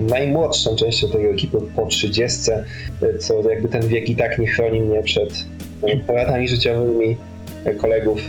[0.00, 2.64] najmłodszą częścią tej ekipy po 30, e,
[3.18, 5.46] co jakby ten wiek i tak nie chroni mnie przed
[5.82, 7.16] e, poradami życiowymi
[7.78, 8.20] kolegów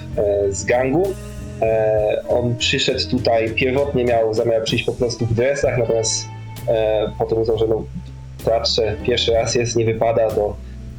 [0.50, 1.14] z gangu.
[2.30, 6.26] On przyszedł tutaj, pierwotnie miał zamiar przyjść po prostu w dresach, natomiast
[7.20, 7.84] potem uznał, że no,
[8.46, 10.56] patrzę, pierwszy raz jest, nie wypada, to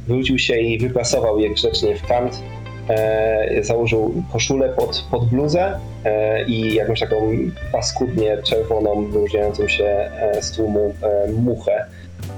[0.07, 2.43] wrócił się i wyprasował je grzecznie w kant.
[2.89, 7.15] E, Założył koszulę pod, pod bluzę e, i jakąś taką
[7.71, 11.85] paskudnie czerwoną, wyróżniającą się e, z tłumu e, muchę.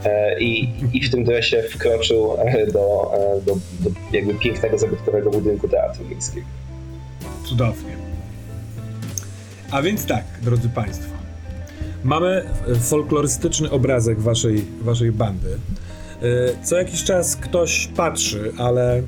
[0.06, 3.12] E, I, I w tym dresie wkroczył e, do,
[3.46, 6.48] do, do jakby pięknego, zabytkowego budynku Teatru Miejskiego.
[7.46, 7.92] Cudownie.
[9.72, 11.19] A więc tak, drodzy Państwo.
[12.04, 12.44] Mamy
[12.80, 15.58] folklorystyczny obrazek waszej, waszej bandy.
[16.22, 19.04] E, Co jakiś czas ktoś patrzy, ale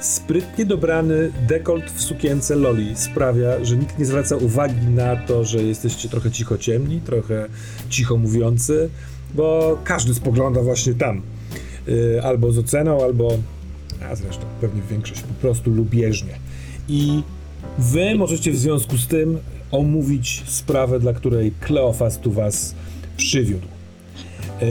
[0.00, 5.62] sprytnie dobrany dekolt w sukience Loli sprawia, że nikt nie zwraca uwagi na to, że
[5.62, 7.48] jesteście trochę cichociemni, trochę
[7.90, 8.88] cicho mówiący,
[9.34, 11.22] bo każdy spogląda właśnie tam.
[12.16, 13.38] E, Albo z oceną, albo,
[14.10, 16.38] a zresztą pewnie większość po prostu lubieżnie.
[16.88, 17.22] I
[17.78, 19.38] Wy możecie w związku z tym
[19.70, 22.74] omówić sprawę, dla której Kleofas tu was
[23.16, 23.66] przywiódł.
[24.62, 24.66] E,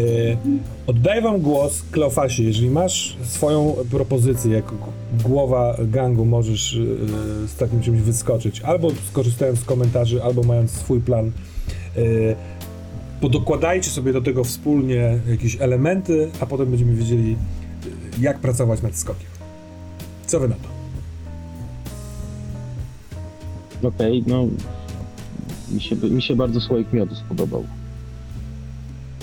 [0.88, 4.75] oddaję wam głos, Kleofasie, jeżeli masz swoją propozycję jako
[5.23, 10.99] głowa gangu, możesz e, z takim czymś wyskoczyć, albo skorzystając z komentarzy, albo mając swój
[10.99, 11.31] plan.
[11.97, 12.01] E,
[13.21, 17.36] podokładajcie sobie do tego wspólnie jakieś elementy, a potem będziemy wiedzieli,
[18.21, 19.27] jak pracować nad skokiem.
[20.27, 20.75] Co wy na to?
[23.88, 24.47] Okej, no
[25.75, 27.65] mi się, mi się bardzo słoik miodu spodobał.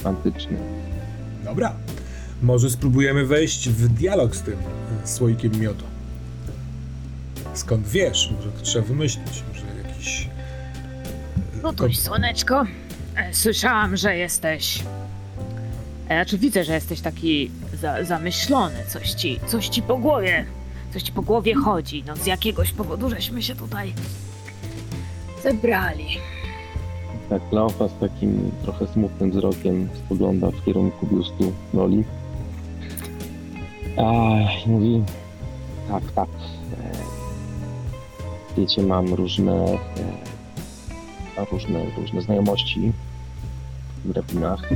[0.05, 0.57] Antyczny.
[1.45, 1.75] Dobra.
[2.43, 4.55] Może spróbujemy wejść w dialog z tym
[5.05, 5.85] e, słoikiem miodu.
[7.55, 8.31] Skąd wiesz?
[8.37, 9.43] Może to trzeba wymyślić.
[9.53, 10.23] Może jakiś.
[10.27, 12.67] e, No tuś, słoneczko.
[13.17, 14.79] E, Słyszałam, że jesteś.
[16.09, 18.77] E, Znaczy widzę, że jesteś taki za, zamyślony.
[18.89, 20.45] Coś ci, coś ci po głowie.
[20.93, 22.05] Coś ci po głowie chodzi.
[22.07, 23.93] No z jakiegoś powodu żeśmy się tutaj
[25.43, 26.07] zebrali.
[27.33, 32.05] Tak, Kleofa z takim trochę smutnym wzrokiem spogląda w kierunku biustu Loli.
[33.97, 34.33] A
[34.67, 35.03] i mówi,
[35.89, 36.29] tak, tak.
[36.29, 36.93] e,
[38.57, 39.65] Wiecie, mam różne,
[41.37, 42.93] e, różne, różne znajomości
[44.05, 44.69] w drabinach.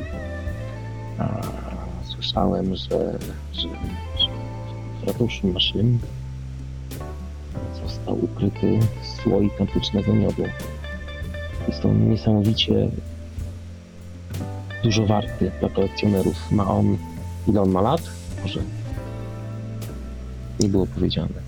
[2.05, 3.19] Słyszałem, że,
[3.53, 3.69] że,
[4.19, 4.29] że
[5.03, 5.99] w ratuszu naszym
[7.83, 8.79] został ukryty
[9.23, 10.45] słoik antycznego miodu.
[11.68, 12.88] Jest on niesamowicie
[14.85, 16.52] dużo warty dla kolekcjonerów.
[16.52, 16.96] Ma on,
[17.48, 18.00] ile on ma lat?
[18.42, 18.61] Może
[20.61, 21.46] nie było powiedziane.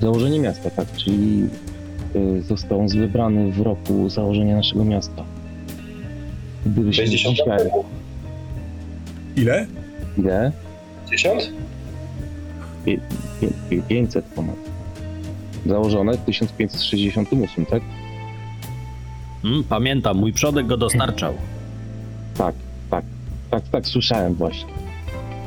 [0.00, 1.44] Założenie miasta, tak, czyli
[2.16, 5.24] y, został on wybrany w roku założenia naszego miasta.
[6.66, 7.58] Gdyby się 60 dzisiaj,
[9.36, 9.66] Ile?
[10.18, 10.52] ile?
[11.10, 11.50] 50?
[12.86, 13.00] Pię-
[13.70, 14.56] pię- 500 ponad.
[15.66, 17.82] Założone w 1568, tak?
[19.44, 21.34] Mm, pamiętam, mój przodek go dostarczał.
[22.38, 22.54] Tak,
[22.90, 23.04] tak,
[23.50, 24.72] tak, tak, słyszałem właśnie.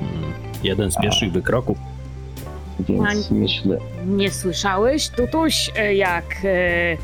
[0.01, 1.77] Mm, jeden z pierwszych wykroków.
[2.80, 6.97] Więc Ani- myślę, Nie słyszałeś, tutuś, e, jak e,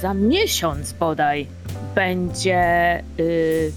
[0.00, 1.46] za miesiąc bodaj
[1.94, 3.02] będzie.
[3.20, 3.72] y,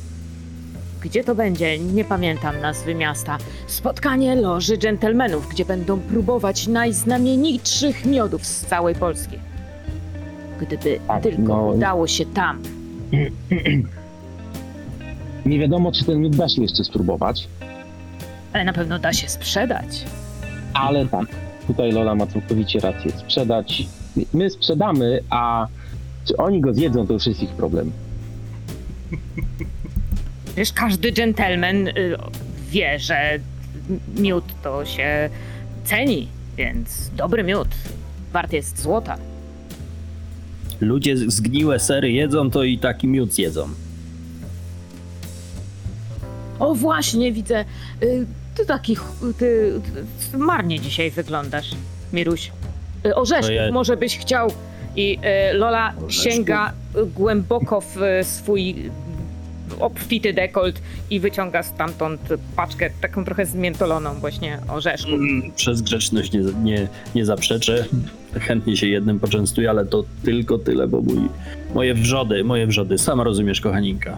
[1.02, 1.80] gdzie to będzie?
[1.80, 3.38] Nie pamiętam nazwy miasta.
[3.68, 9.38] Spotkanie loży dżentelmenów, gdzie będą próbować najznamienitszych miodów z całej Polski.
[10.68, 12.62] Gdyby Tak, tylko no- udało się tam.
[15.46, 17.48] nie wiadomo, czy ten miód da się jeszcze spróbować,
[18.54, 20.06] Ale na pewno da się sprzedać.
[20.74, 21.26] ale tak,
[21.68, 23.12] tutaj Lola ma całkowicie rację.
[23.12, 23.88] Sprzedać,
[24.34, 25.68] my sprzedamy, a
[26.26, 27.92] czy oni go zjedzą, to już jest ich problem.
[30.56, 31.94] Wiesz, każdy dżentelmen y,
[32.70, 33.40] wie, że
[34.18, 35.30] miód to się
[35.86, 37.68] ceni, więc dobry miód
[38.34, 39.18] wart jest złota.
[40.82, 43.70] Ludzie zgniłe sery jedzą, to i taki miód zjedzą.
[46.60, 47.66] O właśnie, widzę.
[48.04, 48.96] Y, ty taki.
[48.96, 49.04] ch-
[49.38, 49.82] Ty,
[50.32, 51.72] ty marnie dzisiaj wyglądasz,
[52.14, 52.52] Miruś.
[53.06, 54.52] Y, orzeszków To ja- może byś chciał.
[54.96, 55.20] I
[55.52, 58.76] y, Lola sięga y, głęboko w y, swój
[59.80, 62.22] obfity dekolt i wyciąga stamtąd
[62.56, 65.14] paczkę taką trochę zmiętoloną właśnie orzeszków.
[65.14, 67.86] Mm, Przez grzeczność nie, nie, nie zaprzeczę.
[68.34, 71.18] Chętnie się jednym poczęstuję, ale to tylko tyle, bo mój,
[71.76, 74.18] moje wrzody, moje wrzody, sama rozumiesz, kochaninka.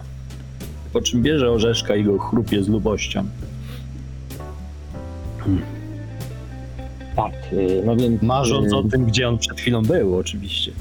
[0.92, 3.26] Po czym bierze orzeszka i go chrupie z lubością.
[7.16, 8.22] Tak, y, no więc...
[8.22, 10.72] Marząc y, o tym, gdzie on przed chwilą był, oczywiście.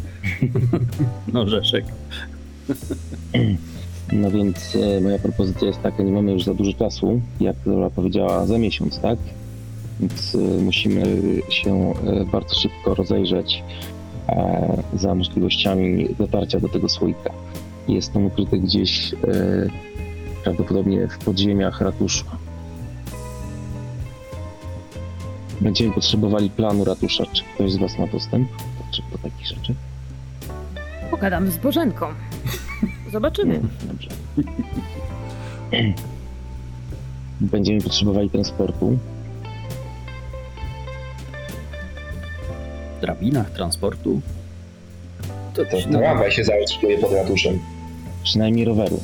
[1.33, 1.85] No, Rzeszek.
[4.13, 7.89] No więc e, moja propozycja jest taka, nie mamy już za dużo czasu, jak Lola
[7.89, 9.19] powiedziała, za miesiąc, tak?
[9.99, 11.03] Więc e, musimy
[11.49, 13.63] się e, bardzo szybko rozejrzeć
[14.29, 17.29] e, za możliwościami dotarcia do tego słoika.
[17.87, 19.17] Jest on ukryty gdzieś e,
[20.43, 22.25] prawdopodobnie w podziemiach ratusza.
[25.61, 27.23] Będziemy potrzebowali planu ratusza.
[27.33, 29.75] Czy ktoś z Was ma dostęp do, do takich rzeczy?
[31.11, 32.05] Pogadam z Bożenką.
[33.15, 33.59] Zobaczymy.
[33.83, 34.09] Dobrze.
[37.41, 38.97] Będziemy potrzebowali transportu.
[42.97, 44.21] W drabinach transportu.
[45.53, 47.59] To, to tramwaj się zatrzymuje pod ratuszem.
[48.23, 48.99] Przynajmniej roweru.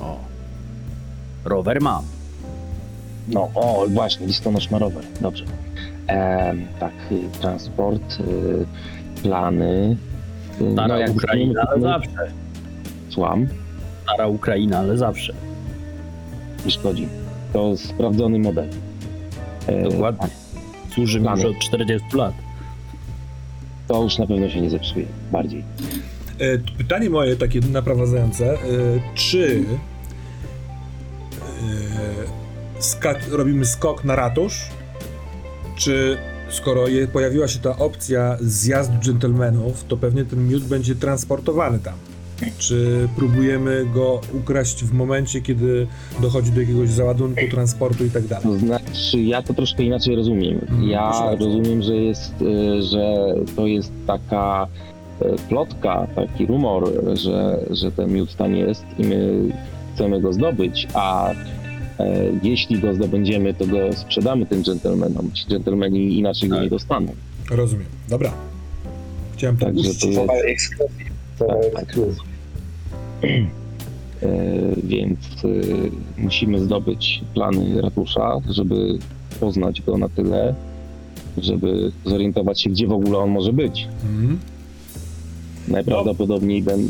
[0.00, 0.18] O.
[1.44, 2.04] Rower mam.
[3.28, 5.04] No, o, właśnie, listonosz ma rower.
[5.20, 5.44] Dobrze.
[6.06, 9.96] Em, tak, y, transport, y, plany.
[10.60, 12.32] Y, Stara jak Ukraina, ale no, zawsze.
[13.08, 13.46] Słucham,
[14.02, 15.32] Stara Ukraina, ale zawsze.
[16.64, 17.08] nie szkodzi.
[17.52, 18.68] To sprawdzony model.
[19.66, 20.28] E, Dokładnie.
[20.94, 22.34] Służy mi już od 40 lat.
[23.88, 25.06] To już na pewno się nie zepsuje.
[25.32, 25.64] Bardziej.
[26.38, 28.56] E, Pytanie moje takie naprowadzające, e,
[29.14, 29.64] czy
[33.30, 34.62] robimy skok na ratusz,
[35.76, 36.16] czy
[36.48, 41.94] skoro je, pojawiła się ta opcja zjazdu dżentelmenów, to pewnie ten miód będzie transportowany tam.
[42.58, 45.86] Czy próbujemy go ukraść w momencie, kiedy
[46.20, 48.58] dochodzi do jakiegoś załadunku, transportu i tak dalej?
[48.58, 50.52] Znaczy, ja to troszkę inaczej rozumiem.
[50.54, 51.44] Mhm, proszę Ja bardzo.
[51.44, 53.16] rozumiem, że jest, e, że
[53.56, 54.66] to jest taka
[55.20, 59.38] e, plotka, taki rumor, że, że ten miód tam jest i my
[59.94, 61.30] chcemy go zdobyć, a
[62.42, 65.32] jeśli go zdobędziemy, to go sprzedamy tym dżentelmenom.
[65.32, 66.64] Ci dżentelmeni inaczej go Tak.
[66.64, 67.06] nie dostaną.
[67.50, 67.86] Rozumiem.
[68.08, 68.32] Dobra.
[69.34, 70.08] Chciałem to Także to
[70.46, 70.70] jest,
[71.38, 71.96] Tak, tak.
[74.22, 74.28] e,
[74.84, 75.48] więc e,
[76.22, 78.98] musimy zdobyć plany ratusza, żeby
[79.40, 80.54] poznać go na tyle,
[81.38, 83.88] żeby zorientować się, gdzie w ogóle on może być.
[84.04, 84.38] Mhm.
[85.68, 86.88] Najprawdopodobniej ben,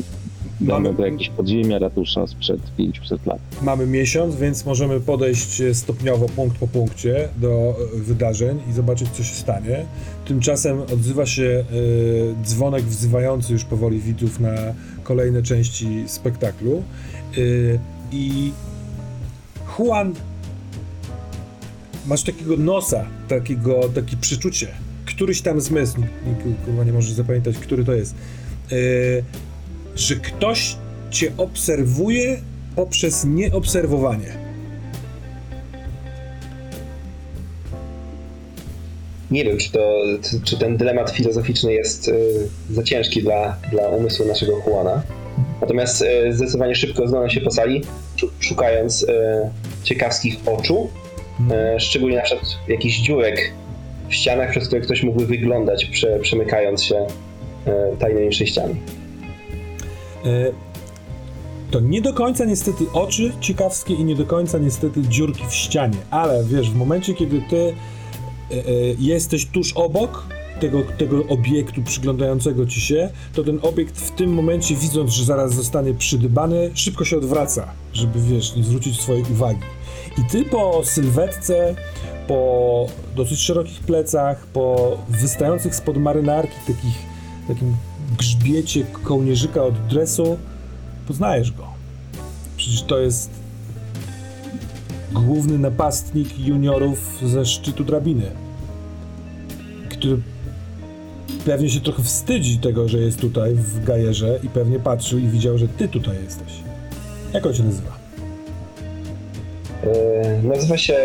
[0.60, 3.38] Mamy- to jakieś podziemia ratusza sprzed 500 lat.
[3.62, 9.22] Mamy miesiąc, więc możemy podejść stopniowo, punkt po punkcie do e, wydarzeń i zobaczyć, co
[9.22, 9.86] się stanie.
[10.24, 11.64] Tymczasem odzywa się
[12.42, 14.54] e, dzwonek wzywający już powoli widzów na
[15.02, 16.82] kolejne części spektaklu.
[17.32, 17.40] E,
[18.12, 18.52] I
[19.78, 20.14] Juan,
[22.06, 24.68] masz takiego nosa, takiego, takie przeczucie.
[25.06, 28.14] Któryś tam zmysł, nikt nie może zapamiętać, który to jest,
[28.72, 28.76] e,
[29.96, 30.76] że ktoś
[31.10, 32.36] cię obserwuje
[32.76, 34.46] poprzez nieobserwowanie.
[39.30, 40.02] Nie wiem, czy, to,
[40.44, 45.02] czy ten dylemat filozoficzny jest y, za ciężki dla, dla umysłu naszego Juana.
[45.60, 47.82] Natomiast y, zdecydowanie szybko rozglądam się po sali,
[48.16, 49.06] szu- szukając y,
[49.82, 50.88] ciekawskich oczu,
[51.76, 53.52] y, szczególnie na przykład jakichś dziurek
[54.08, 57.06] w ścianach, przez które ktoś mógłby wyglądać, prze, przemykając się
[57.98, 58.74] tajnymi przejściami.
[60.26, 60.52] E,
[61.70, 65.98] To nie do końca niestety oczy ciekawskie i nie do końca niestety dziurki w ścianie,
[66.10, 68.62] ale wiesz, w momencie, kiedy ty e, e,
[68.98, 70.26] jesteś tuż obok
[70.60, 75.54] tego, tego obiektu przyglądającego ci się, to ten obiekt w tym momencie, widząc, że zaraz
[75.54, 79.60] zostanie przydybany, szybko się odwraca, żeby wiesz, nie zwrócić swojej uwagi.
[80.18, 81.74] I ty po sylwetce,
[82.28, 86.98] po dosyć szerokich plecach, po wystających spod marynarki takich,
[87.48, 87.76] takim
[88.18, 90.38] grzbiecie kołnierzyka od dresu,
[91.06, 91.66] poznajesz go.
[92.56, 93.30] Przecież to jest
[95.12, 98.30] główny napastnik juniorów ze szczytu drabiny,
[99.88, 100.18] który
[101.46, 105.58] pewnie się trochę wstydzi tego, że jest tutaj w gajerze i pewnie patrzył i widział,
[105.58, 106.52] że ty tutaj jesteś.
[107.32, 107.98] Jak on się nazywa?
[109.84, 110.96] Y, nazywa się.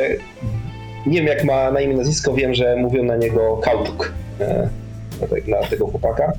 [1.05, 4.13] Nie wiem, jak ma na imię nazwisko, wiem, że mówią na niego Kauczuk.
[4.41, 4.45] y,
[5.21, 6.33] Na, te, na tego chłopaka.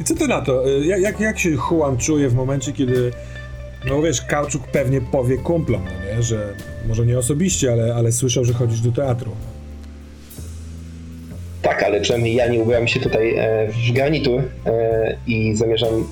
[0.00, 0.68] I co ty na to?
[0.68, 3.10] Y, Jak, jak, jak się Juan czuje w momencie, kiedy
[3.88, 6.22] no wiesz, Kauczuk pewnie powie kumplom, no nie?
[6.22, 6.54] że
[6.88, 9.30] może nie osobiście, ale, ale słyszał, że chodzisz do teatru.
[11.62, 16.06] Tak, ale przynajmniej ja nie ubrałem się tutaj e, w garnitur e, i zamierzam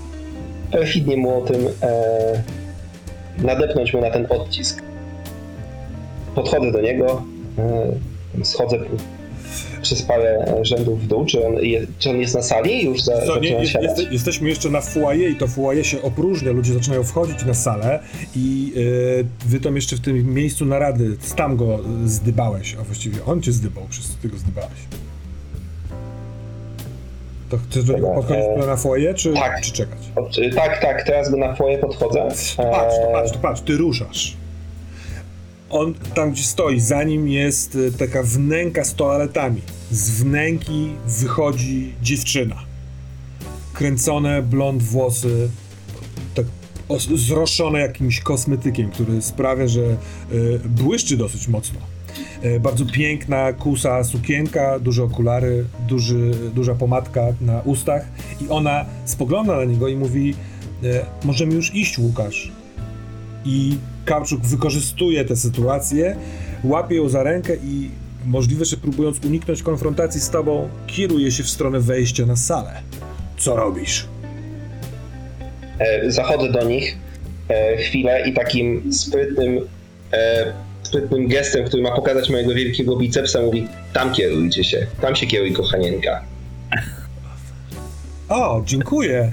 [0.72, 2.42] perfidnie mu o tym e,
[3.38, 4.82] nadepnąć mu na ten odcisk.
[6.34, 7.22] Podchodzę do niego,
[8.40, 8.78] e, schodzę
[9.84, 11.24] przez parę rzędów w dół.
[11.26, 12.84] Czy on, je, czy on jest na sali?
[12.84, 16.52] Już za, Co, nie, jest, jest, jesteśmy jeszcze na foyer i to foyer się opróżnia,
[16.52, 18.00] ludzie zaczynają wchodzić na salę
[18.36, 23.42] i yy, wy tam jeszcze w tym miejscu narady, tam go zdybałeś, a właściwie on
[23.42, 24.78] cię zdybał, przez ty go zdybałeś.
[27.50, 29.60] To chcesz do niego podchodzić e, na foyer, czy, tak.
[29.60, 29.98] czy czekać?
[30.16, 32.28] O, czy- tak, tak, teraz go na foje podchodzę.
[32.56, 34.36] Patrz, to patrz, to patrz, ty ruszasz.
[35.70, 39.60] On tam, gdzie stoi, za nim jest y, taka wnęka z toaletami.
[39.90, 42.56] Z wnęki wychodzi dziewczyna.
[43.72, 45.48] Kręcone blond włosy,
[46.34, 46.46] tak
[46.88, 49.80] os- zroszone jakimś kosmetykiem, który sprawia, że
[50.32, 51.78] y, błyszczy dosyć mocno.
[52.44, 58.02] Y, bardzo piękna, kusa sukienka, duże okulary, duży, duża pomadka na ustach
[58.40, 60.34] i ona spogląda na niego i mówi
[60.84, 62.52] e, możemy już iść, Łukasz.
[63.44, 66.16] I Kauczuk wykorzystuje tę sytuację,
[66.64, 67.90] łapie ją za rękę i
[68.26, 72.72] możliwe, że próbując uniknąć konfrontacji z tobą, kieruje się w stronę wejścia na salę.
[73.38, 74.06] Co robisz?
[75.78, 76.96] E, zachodzę do nich
[77.48, 79.60] e, chwilę i takim sprytnym,
[80.12, 80.52] e,
[80.82, 85.52] sprytnym gestem, który ma pokazać mojego wielkiego bicepsa, mówi tam kierujcie się, tam się kieruj
[85.52, 86.24] kochanienka.
[88.28, 89.30] O, dziękuję.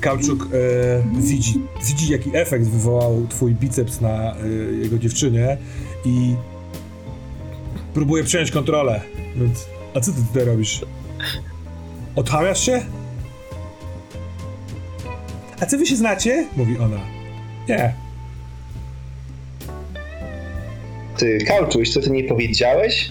[0.00, 1.54] Kauczuk e, widzi,
[1.88, 4.48] widzi, jaki efekt wywołał twój biceps na e,
[4.82, 5.56] jego dziewczynie
[6.04, 6.34] i
[7.94, 9.00] próbuje przejąć kontrolę.
[9.36, 10.80] Więc, a co ty tutaj robisz?
[12.16, 12.82] Odchamiasz się?
[15.60, 16.46] A co wy się znacie?
[16.56, 17.00] Mówi ona.
[17.68, 17.94] Nie.
[21.16, 23.10] Ty, Kauczuś, co ty nie powiedziałeś?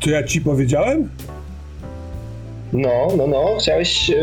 [0.00, 1.10] To ja ci powiedziałem?
[2.72, 4.14] No, no, no, chciałeś e,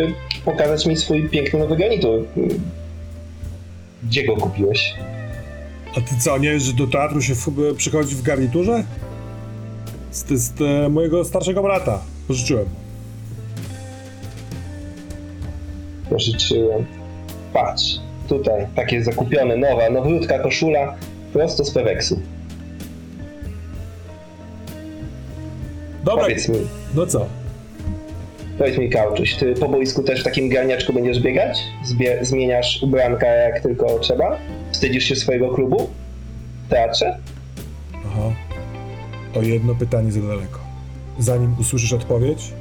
[0.46, 2.26] pokazać mi swój piękny nowy garnitur.
[4.04, 4.94] Gdzie go kupiłeś?
[5.96, 8.84] A ty co, nie wiesz, że do teatru się w, przychodzi w garniturze?
[10.12, 12.02] Z, z, e, mojego starszego brata.
[12.28, 12.66] Pożyczyłem.
[16.10, 16.86] Pożyczyłem.
[17.54, 20.96] Patrz, tutaj, takie zakupione, nowa, nowiutka koszula,
[21.34, 22.22] prosto z Peweksu.
[26.04, 26.58] Dobra, Powiedz mi,
[26.96, 27.26] no co?
[28.58, 31.60] Powiedz mi Kauczuś, ty po boisku też w takim garniaczku będziesz biegać?
[31.86, 34.38] Zbie- zmieniasz ubranka jak tylko trzeba?
[34.72, 35.90] Wstydzisz się swojego klubu?
[36.68, 37.18] W teatrze?
[38.06, 38.34] Aha.
[39.36, 40.60] O jedno pytanie za daleko.
[41.20, 42.54] Zanim usłyszysz odpowiedź,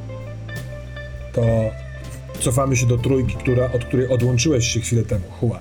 [1.32, 1.42] to
[2.40, 5.24] cofamy się do trójki, która, od której odłączyłeś się chwilę temu.
[5.42, 5.60] Juan.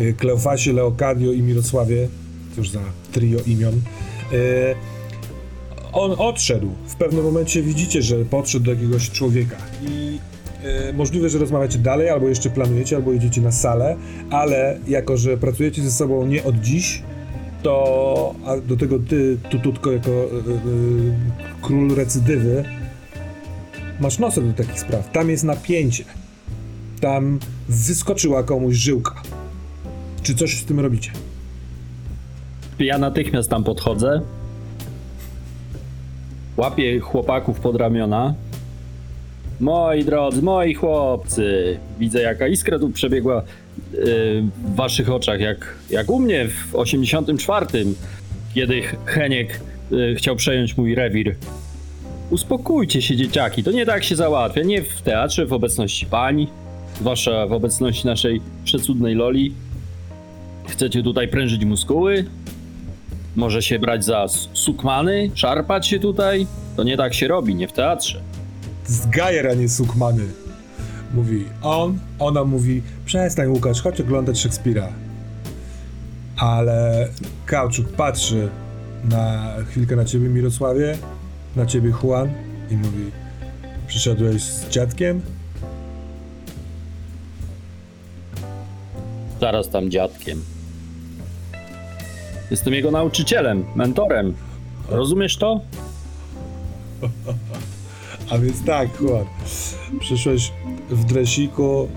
[0.00, 2.08] Y, Kleofasie, Leokadio i Mirosławie,
[2.56, 2.80] cóż za
[3.12, 3.80] trio imion.
[5.92, 6.68] On odszedł.
[6.86, 9.56] W pewnym momencie widzicie, że podszedł do jakiegoś człowieka
[9.88, 10.18] i
[10.90, 13.96] y, możliwe, że rozmawiacie dalej, albo jeszcze planujecie, albo idziecie na salę,
[14.30, 17.02] ale jako, że pracujecie ze sobą nie od dziś,
[17.62, 21.12] to a do tego ty, tututko, jako y, y,
[21.62, 22.64] król recydywy,
[24.00, 25.12] masz nosem do takich spraw.
[25.12, 26.04] Tam jest napięcie.
[27.00, 27.38] Tam
[27.68, 29.22] wyskoczyła komuś żyłka.
[30.22, 31.10] Czy coś z tym robicie?
[32.78, 34.20] Ja natychmiast tam podchodzę.
[36.56, 38.34] Łapię chłopaków pod ramiona.
[39.60, 43.42] Moi drodzy, moi chłopcy, widzę jaka iskra tu przebiegła
[43.92, 44.00] yy,
[44.64, 47.66] w waszych oczach, jak, jak u mnie w 84,
[48.54, 51.34] kiedy Heniek yy, chciał przejąć mój rewir.
[52.30, 54.62] Uspokójcie się, dzieciaki, to nie tak się załatwia.
[54.62, 56.48] Nie w teatrze, w obecności pani,
[57.00, 59.52] zwłaszcza w obecności naszej przecudnej Loli.
[60.68, 62.24] Chcecie tutaj prężyć muskuły?
[63.36, 65.30] Może się brać za sukmany?
[65.34, 66.46] Szarpać się tutaj?
[66.76, 68.20] To nie tak się robi, nie w teatrze.
[68.86, 70.24] Z gajer, a nie sukmany.
[71.14, 74.88] Mówi on, ona mówi przestań Łukasz, chodź oglądać Szekspira.
[76.36, 77.08] Ale
[77.46, 78.48] Kauczuk patrzy
[79.10, 80.98] na chwilkę na ciebie Mirosławie,
[81.56, 82.28] na ciebie Juan
[82.70, 83.10] i mówi
[83.86, 85.20] przyszedłeś z dziadkiem?
[89.40, 90.51] Zaraz tam dziadkiem.
[92.52, 94.34] Jestem jego nauczycielem, mentorem.
[94.88, 95.60] Rozumiesz to?
[98.30, 99.24] A więc tak, Juan,
[100.00, 100.52] przyszłeś
[100.90, 101.88] w dresiku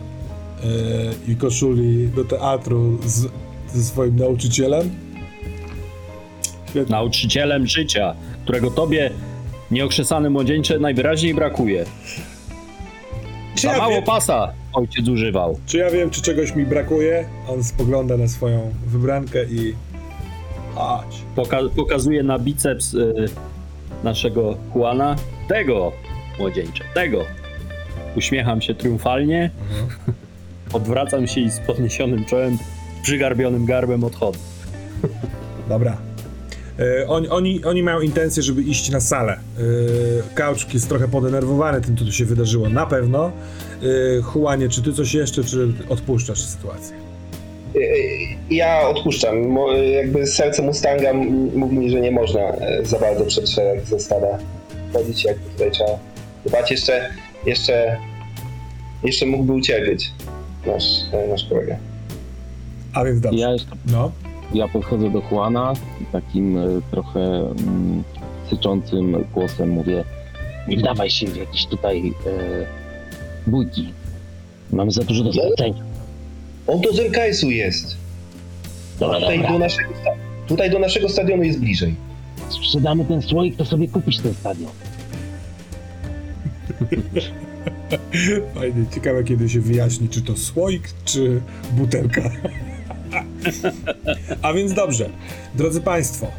[0.64, 3.28] e, i koszuli do teatru z,
[3.74, 4.90] ze swoim nauczycielem?
[6.70, 6.92] Świetnie.
[6.92, 9.12] Nauczycielem życia, którego tobie,
[9.72, 11.86] nieokrzesany młodzieńcze, najwyraźniej brakuje.
[13.56, 15.60] Czy Za ja, mało wiem, pasa ojciec używał.
[15.66, 17.30] czy ja wiem, czy czegoś mi brakuje?
[17.48, 19.76] On spogląda na swoją wybrankę i...
[20.76, 21.22] Chodź.
[21.36, 23.26] Poka- pokazuje na biceps y,
[24.04, 25.16] naszego Juana.
[25.48, 25.92] Tego,
[26.40, 27.24] młodzieńcze, tego.
[28.18, 29.52] Uśmiecham się triumfalnie.
[30.74, 32.58] Odwracam się i z podniesionym czołem,
[33.02, 34.40] przygarbionym garbem odchodzę.
[35.70, 35.98] Dobra.
[36.80, 39.34] E, oni, oni, oni mają intencję, żeby iść na salę.
[39.34, 43.32] E, Kauczuk jest trochę podenerwowany tym, co tu się wydarzyło, na pewno.
[43.84, 43.86] E,
[44.36, 47.05] Juanie, czy ty coś jeszcze, czy odpuszczasz sytuację?
[47.76, 49.58] Y, y, Ja odpuszczam.
[49.94, 51.14] Jakby serce Mustanga
[51.56, 54.38] mówi mi, że nie można e, za bardzo przed szereg ze stada
[54.94, 56.00] chodzić, jak tutaj trzeba
[56.46, 56.72] dbać.
[56.72, 57.10] Jeszcze,
[57.46, 57.98] jeszcze,
[59.04, 60.12] jeszcze mógłby ucierpieć
[60.66, 61.76] nasz, e, nasz kolega.
[62.94, 63.40] A więc dobrze.
[63.40, 64.12] Ja jeszcze No.
[64.54, 68.04] ja podchodzę do Juana i takim e, trochę mm,
[68.50, 70.04] syczącym głosem mówię
[70.68, 72.66] nie wdawaj się w jakieś tutaj e,
[73.48, 73.94] bójki.
[74.72, 75.84] Mamy za dużo do stracenia.
[76.68, 77.98] On to z MKS-u jest.
[79.00, 79.54] Dobra, Tutaj dobra.
[79.54, 79.90] do, naszego,
[80.48, 81.96] tutaj do naszego stadionu jest bliżej.
[82.50, 84.72] Sprzedamy ten słoik, to sobie kupisz ten stadion.
[88.56, 91.42] Fajnie, ciekawe kiedy się wyjaśni, czy to słoik, czy
[91.72, 92.32] butelka.
[94.42, 95.10] A więc dobrze,
[95.56, 96.30] drodzy Państwo, e,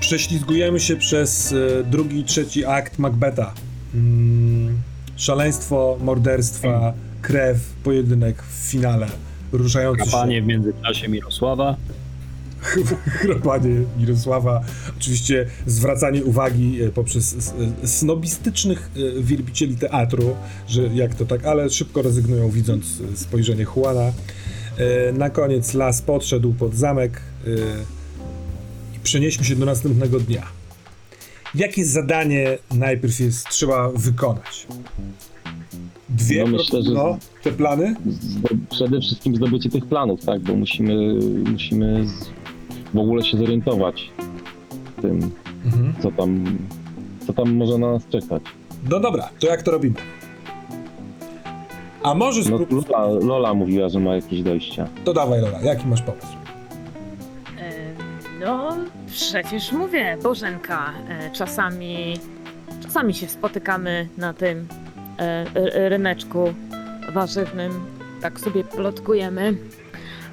[0.00, 3.54] prześlizgujemy się przez e, drugi, trzeci akt Macbeta.
[3.94, 4.78] Mm,
[5.16, 6.94] szaleństwo, morderstwa,
[7.26, 9.06] krew, pojedynek w finale,
[9.52, 11.76] ruszający się Kapanie w międzyczasie Mirosława.
[13.20, 14.64] chropanie Mirosława,
[14.98, 17.52] oczywiście zwracanie uwagi e, poprzez
[17.82, 20.36] e, snobistycznych e, wielbicieli teatru,
[20.68, 24.12] że jak to tak, ale szybko rezygnują widząc spojrzenie Juana.
[25.12, 27.20] Na koniec las podszedł pod zamek
[28.96, 30.42] i przenieśmy się do następnego dnia.
[31.54, 34.66] Jakie zadanie najpierw jest trzeba wykonać?
[36.16, 37.94] Dwie, No, myślę, że- no, te plany?
[38.70, 41.14] Przede wszystkim zdobycie tych planów, tak, bo musimy,
[41.52, 42.30] musimy z,
[42.94, 44.10] w ogóle się zorientować
[44.96, 45.30] w tym,
[45.64, 45.94] Mhm.
[46.02, 46.44] co tam,
[47.26, 48.42] co tam może na nas czekać.
[48.90, 49.94] No dobra, to jak to robimy?
[52.02, 52.72] A może No, sprób...
[52.90, 54.88] Lola, Lola mówiła, że ma jakieś dojścia.
[55.04, 56.26] To dawaj Lola, jaki masz pomysł?
[58.40, 61.96] No, przecież mówię, Bożenka, e, czasami,
[62.82, 64.66] czasami się spotykamy na tym
[65.72, 66.54] ryneczku
[67.12, 67.86] warzywnym,
[68.22, 69.54] tak sobie plotkujemy,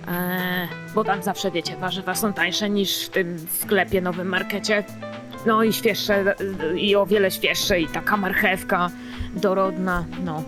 [0.08, 4.84] e, bo tam zawsze, wiecie, warzywa są tańsze niż w tym sklepie, nowym markecie.
[5.46, 6.36] No i świeższe,
[6.72, 8.90] e, i o wiele świeższe, i taka marchewka
[9.36, 10.44] dorodna, no.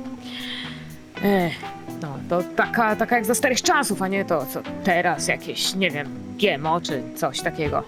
[1.23, 1.49] E,
[2.01, 5.91] no, to taka, taka jak za starych czasów, a nie to, co teraz, jakieś, nie
[5.91, 6.07] wiem,
[6.39, 7.83] GMO czy coś takiego.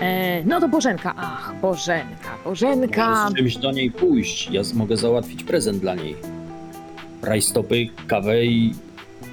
[0.00, 3.10] E, no to Bożenka, ach, Bożenka, Bożenka.
[3.24, 4.50] Może z czymś do niej pójść.
[4.50, 6.16] Ja z- mogę załatwić prezent dla niej.
[7.22, 8.74] Rajstopy, kawę i,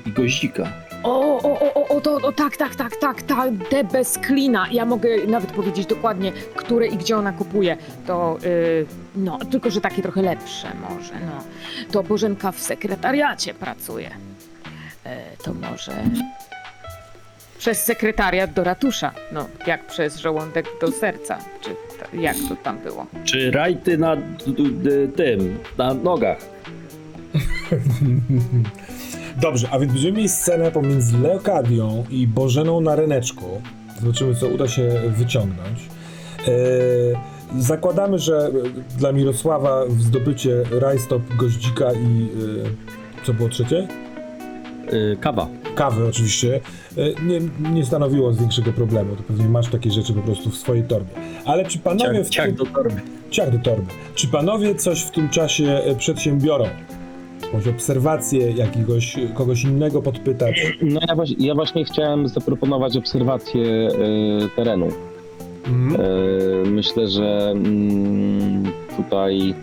[0.05, 0.67] i goździka.
[1.03, 4.67] O, o, o, o, o, to, o, tak, tak, tak, tak, tak, te bez klina.
[4.71, 7.77] Ja mogę nawet powiedzieć dokładnie, które i gdzie ona kupuje.
[8.07, 8.85] To, y,
[9.15, 11.43] no, tylko że takie trochę lepsze może, no.
[11.91, 14.09] To Bożenka w sekretariacie pracuje.
[15.05, 15.91] E, to może
[17.65, 22.79] przez sekretariat do ratusza, no, jak przez żołądek do serca, czy to, jak to tam
[22.79, 23.05] było.
[23.23, 24.21] Czy rajty na d-
[24.71, 26.37] d- tym, na nogach?
[29.41, 33.61] Dobrze, a więc będziemy mieli scenę pomiędzy Leokadią i Bożeną na ryneczku.
[34.01, 35.79] Zobaczymy, co uda się wyciągnąć.
[36.47, 36.51] E,
[37.61, 38.51] zakładamy, że
[38.97, 42.27] dla Mirosława w zdobycie rajstop, goździka i...
[43.21, 43.87] E, co było trzecie?
[44.93, 45.47] Y, kawa.
[45.75, 46.59] Kawy oczywiście.
[46.97, 47.39] E, nie,
[47.71, 49.15] nie stanowiło większego problemu.
[49.15, 51.09] To pewnie masz takie rzeczy po prostu w swojej torbie.
[51.45, 52.13] Ale czy panowie...
[52.13, 53.01] Ciach, w ciach tym- do torby.
[53.29, 53.91] Ciach do torby.
[54.15, 56.65] Czy panowie coś w tym czasie e, przedsiębiorą?
[57.43, 60.77] Jakąś obserwację jakiegoś, kogoś innego podpytać?
[60.81, 64.87] No ja właśnie, ja właśnie chciałem zaproponować obserwację e, terenu.
[65.67, 66.01] Mhm.
[66.01, 68.63] E, myślę, że mm,
[68.97, 69.55] tutaj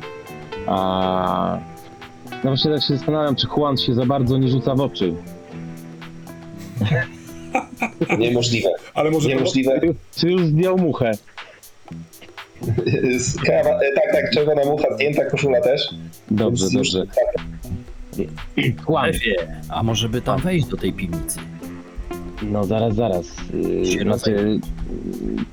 [0.66, 1.58] a,
[2.44, 5.14] no właśnie tak się zastanawiam, czy Juan się za bardzo nie rzuca w oczy.
[8.18, 8.68] Niemożliwe.
[8.94, 9.28] Ale może...
[9.28, 9.80] Niemożliwe.
[10.16, 11.12] Czy już zdjął muchę?
[13.18, 15.90] Z Krawa, e, tak, tak, czerwona mucha zdjęta, koszula też.
[16.30, 17.06] Dobrze, Więc dobrze.
[19.12, 19.36] Szefie,
[19.68, 21.38] a może by tam wejść do tej piwnicy?
[22.42, 23.26] no zaraz, zaraz.
[23.94, 25.44] Yy, znaczy, yy,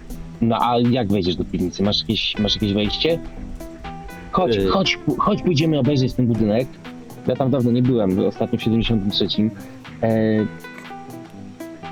[0.41, 1.83] no a jak wejdziesz do piwnicy?
[1.83, 3.19] Masz jakieś, masz jakieś wejście?
[4.31, 4.67] Chodź, Yy.
[4.67, 6.67] chodź, chodź, pójdziemy obejrzeć ten budynek.
[7.27, 9.25] Ja tam dawno nie byłem, ostatnio w 73.
[10.03, 10.45] E,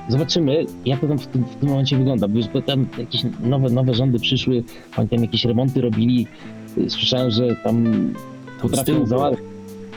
[0.09, 3.93] zobaczymy, jak to tam w tym, w tym momencie wygląda, bo, tam jakieś nowe, nowe
[3.93, 4.63] rządy przyszły,
[4.97, 6.27] oni tam jakieś remonty robili.
[6.87, 7.85] Słyszałem, że tam
[8.61, 9.45] potrafią tyłu załatwić,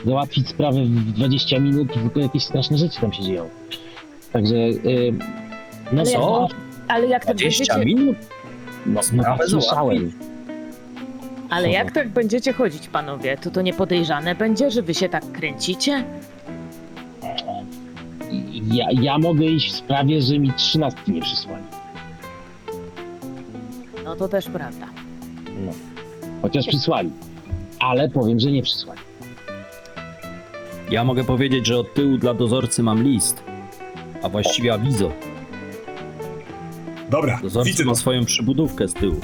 [0.05, 3.49] załatwić sprawę w 20 minut, tylko jakieś straszne rzeczy tam się dzieją.
[4.33, 5.13] Także, yy,
[5.91, 6.47] no Ale co?
[6.49, 6.57] jak,
[6.87, 8.17] ale jak tak 20 będziecie, minut?
[8.85, 10.11] No, no tak słyszałem.
[11.49, 16.03] ale jak tak będziecie chodzić, panowie, to to niepodejrzane będzie, że wy się tak kręcicie?
[18.51, 21.63] Ja, ja mogę iść w sprawie, że mi trzynastki nie przysłali.
[24.03, 24.87] No to też prawda.
[25.65, 25.71] No.
[26.41, 27.09] Chociaż przysłali.
[27.79, 28.99] Ale powiem, że nie przysłali.
[30.91, 33.43] Ja mogę powiedzieć, że od tyłu dla dozorcy mam list,
[34.23, 35.11] a właściwie awizo.
[37.09, 39.15] Dobra, Dozorca widzę ma to, swoją przybudówkę z tyłu.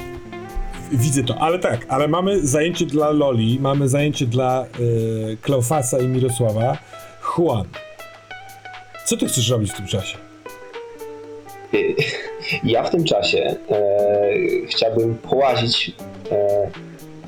[0.92, 6.08] widzę to, ale tak, ale mamy zajęcie dla Loli, mamy zajęcie dla y, Kleofasa i
[6.08, 6.78] Mirosława.
[7.38, 7.64] Juan,
[9.08, 10.18] co ty chcesz robić w tym czasie?
[12.64, 14.30] Ja w tym czasie e,
[14.68, 15.92] chciałbym połazić
[16.32, 16.70] e,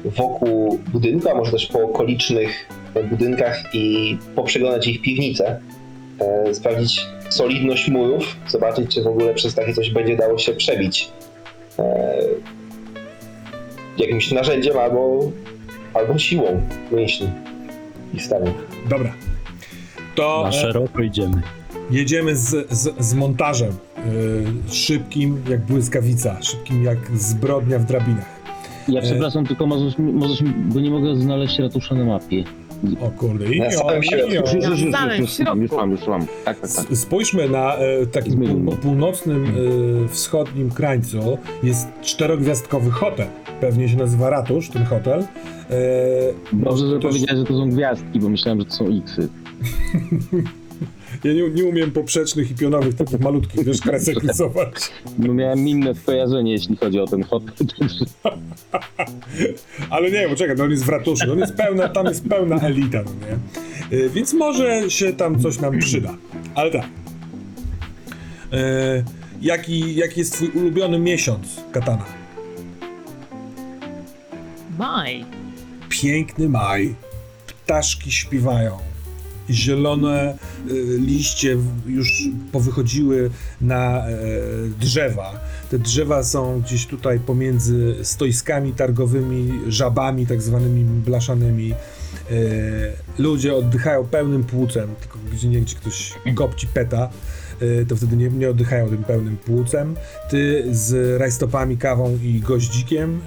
[0.05, 2.69] wokół budynku, a może też po okolicznych
[3.11, 5.61] budynkach i poprzeglądać ich piwnice,
[6.19, 11.09] e, sprawdzić solidność murów, zobaczyć, czy w ogóle przez takie coś będzie dało się przebić
[11.79, 12.19] e,
[13.99, 15.31] jakimś narzędziem albo,
[15.95, 16.61] albo siłą
[16.93, 17.31] mięśni
[18.15, 18.55] i stanu.
[18.89, 19.15] Dobra.
[20.15, 21.43] To Na e, szeroko idziemy.
[21.91, 23.71] Jedziemy z, z, z montażem.
[24.69, 28.41] y, szybkim jak błyskawica, szybkim jak zbrodnia w drabinach.
[28.89, 32.45] Ja przepraszam, tylko możesz, możesz, bo nie mogę znaleźć ratusza na mapie.
[33.01, 33.65] O kurde, i o.
[33.65, 34.81] Już, już, już, już, już,
[35.61, 36.27] już mam, już mam.
[36.45, 36.97] Tak, tak, tak.
[36.97, 41.39] Spójrzmy na e, takim pół, północnym e, wschodnim krańcu.
[41.63, 43.27] Jest czterogwiazdkowy hotel.
[43.61, 45.21] Pewnie się nazywa Ratusz, ten hotel.
[45.21, 45.27] E,
[46.53, 49.29] Dobrze, że to też- powiedziałeś, że to są gwiazdki, bo myślałem, że to są X-y.
[51.25, 54.75] Ja nie, nie umiem poprzecznych i pionowych, takich malutkich, wiesz, kresek rysować.
[55.19, 58.05] No miałem inne skojarzenie, jeśli chodzi o ten także-
[59.91, 62.57] Ale nie, bo czekaj, no on jest w ratuszu, on jest pełna, tam jest pełna
[62.61, 63.99] elita, no nie?
[63.99, 66.15] Y, Więc może się tam coś nam przyda.
[66.55, 66.87] Ale tak.
[68.53, 69.03] E,
[69.43, 72.05] jaki, jaki jest twój ulubiony miesiąc, Katana?
[74.79, 75.25] Maj.
[75.89, 76.95] Piękny maj,
[77.47, 78.79] ptaszki śpiewają,
[79.55, 80.39] zielone
[80.71, 83.31] y, liście już powychodziły
[83.61, 84.13] na e,
[84.81, 85.41] drzewa.
[85.71, 91.73] Te drzewa są gdzieś tutaj pomiędzy stoiskami targowymi, żabami tak zwanymi blaszanymi.
[91.73, 91.75] E,
[93.19, 97.11] ludzie oddychają pełnym płucem, tylko gdzie nie gdzie ktoś kopci peta,
[97.61, 99.97] e, to wtedy nie, nie oddychają tym pełnym płucem.
[100.31, 103.21] Ty z rajstopami, kawą i goździkiem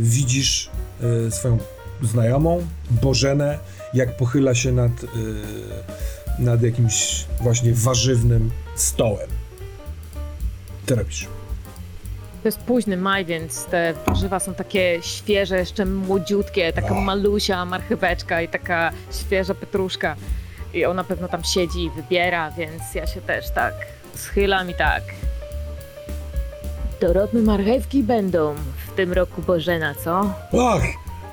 [0.00, 0.70] widzisz
[1.30, 1.58] swoją
[2.02, 2.66] znajomą,
[3.02, 3.58] Bożenę,
[3.94, 5.06] jak pochyla się nad, y,
[6.38, 9.28] nad jakimś właśnie warzywnym stołem.
[10.86, 11.28] Co robisz?
[12.42, 17.02] To jest późny maj, więc te warzywa są takie świeże, jeszcze młodziutkie, taka Och.
[17.02, 20.16] malusia marcheweczka i taka świeża petruszka.
[20.74, 23.74] I ona pewno tam siedzi i wybiera, więc ja się też tak
[24.14, 25.02] schylam i tak.
[27.00, 28.54] Dorodne marchewki będą
[28.86, 30.34] w tym roku Bożena, co?
[30.60, 30.82] Ach,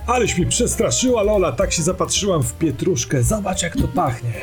[0.08, 3.24] aleś mi przestraszyła Lola, tak się zapatrzyłam w pietruszkę.
[3.24, 4.34] Zobacz jak to pachnie.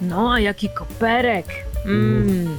[0.00, 1.46] No, a jaki koperek!
[1.86, 2.56] Mmm,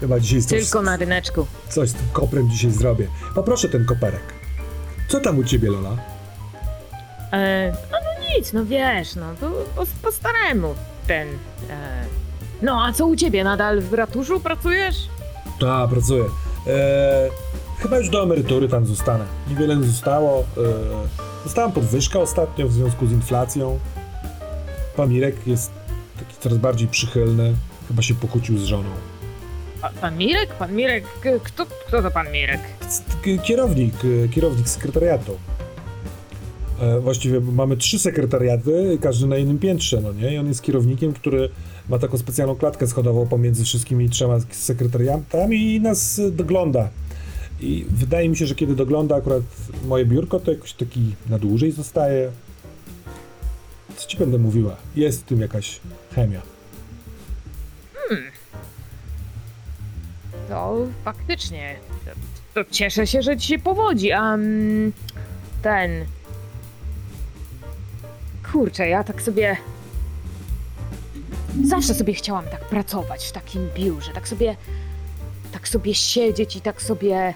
[0.00, 1.46] Chyba dzisiaj coś, tylko na ryneczku.
[1.68, 3.08] coś z tym koprem dzisiaj zrobię.
[3.34, 4.22] Poproszę ten koperek.
[5.08, 5.96] Co tam u ciebie, Lola?
[7.32, 10.74] E, no, no nic, no wiesz, no to po, po staremu
[11.06, 11.28] ten.
[11.70, 12.04] E,
[12.62, 13.44] no a co u ciebie?
[13.44, 14.96] Nadal w ratuszu pracujesz?
[15.60, 16.24] Tak, pracuję.
[16.24, 17.30] Eee,
[17.78, 19.24] chyba już do emerytury tam zostanę.
[19.50, 20.44] Niewiele zostało.
[21.44, 23.78] Dostałem podwyżkę ostatnio w związku z inflacją.
[24.96, 25.70] Pamirek jest
[26.18, 27.54] taki coraz bardziej przychylny.
[27.88, 28.88] Chyba się pokłócił z żoną.
[29.80, 30.54] Pa, pan Mirek?
[30.54, 31.04] Pan Mirek?
[31.44, 32.60] Kto, kto to pan Mirek?
[33.42, 33.94] Kierownik,
[34.24, 35.36] e, kierownik sekretariatu.
[36.80, 40.34] E, Właściwie mamy trzy sekretariaty, każdy na innym piętrze, no nie?
[40.34, 41.48] I on jest kierownikiem, który
[41.88, 46.88] ma taką specjalną klatkę schodową pomiędzy wszystkimi trzema sekretariatami i nas e, dogląda.
[47.64, 49.42] I wydaje mi się, że kiedy dogląda akurat
[49.84, 52.30] moje biurko, to jakoś taki na dłużej zostaje.
[53.96, 54.76] Co ci będę mówiła?
[54.96, 55.80] Jest w tym jakaś
[56.14, 56.42] chemia.
[60.48, 61.76] To faktycznie.
[62.54, 64.92] To, cieszę się, że ci się powodzi, a mm,
[65.62, 65.90] ten.
[68.52, 69.56] Kurczę, ja tak sobie.
[71.64, 74.56] Zawsze sobie chciałam tak pracować w takim biurze, tak sobie.
[75.52, 77.34] Tak sobie siedzieć i tak sobie.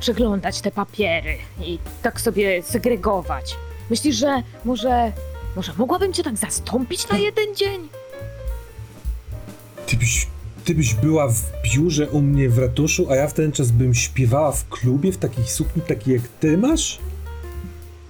[0.00, 3.56] Przeglądać te papiery i tak sobie segregować.
[3.90, 5.12] Myślisz, że może.
[5.56, 7.88] Może mogłabym cię tak zastąpić na jeden dzień?
[9.86, 10.26] Ty byś,
[10.64, 13.94] ty byś była w biurze u mnie w ratuszu, a ja w ten czas bym
[13.94, 16.98] śpiewała w klubie w takiej sukni, takiej jak ty masz?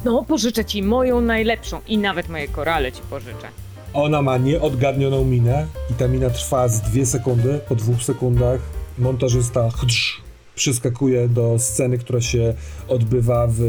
[0.05, 3.49] No, pożyczę ci moją najlepszą i nawet moje korale ci pożyczę.
[3.93, 7.61] Ona ma nieodgadnioną minę i ta mina trwa z dwie sekundy.
[7.68, 8.61] Po dwóch sekundach
[8.99, 10.20] montażysta chdrz,
[10.61, 12.55] przyskakuje do sceny, która się
[12.89, 13.61] odbywa w,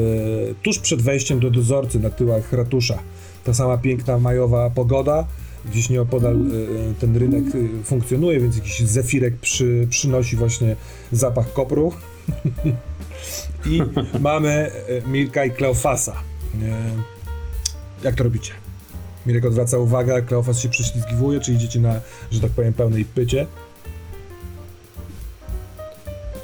[0.64, 3.00] tuż przed wejściem do dozorcy na tyłach ratusza.
[3.44, 5.26] Ta sama piękna majowa pogoda,
[5.66, 10.76] Gdzieś nieopodal e, ten rynek e, funkcjonuje, więc jakiś zefirek przy, przynosi właśnie
[11.12, 11.94] zapach kopru.
[13.72, 13.82] I
[14.20, 16.14] mamy e, Mirka i Kleofasa.
[16.64, 18.52] E, Jak to robicie?
[19.26, 23.48] Mirek odwraca uwagę, Kleofas się prześlizgiwuje, czy idziecie na, że tak powiem, pełnej pycie?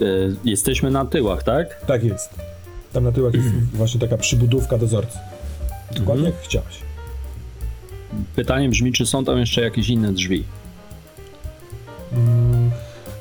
[0.01, 0.05] E,
[0.45, 1.85] jesteśmy na tyłach, tak?
[1.85, 2.29] Tak jest.
[2.93, 5.17] Tam na tyłach jest właśnie taka przybudówka dozorcy.
[5.95, 6.79] Dokładnie jak chciałeś.
[8.35, 10.43] Pytanie brzmi, czy są tam jeszcze jakieś inne drzwi?
[12.13, 12.71] Mm,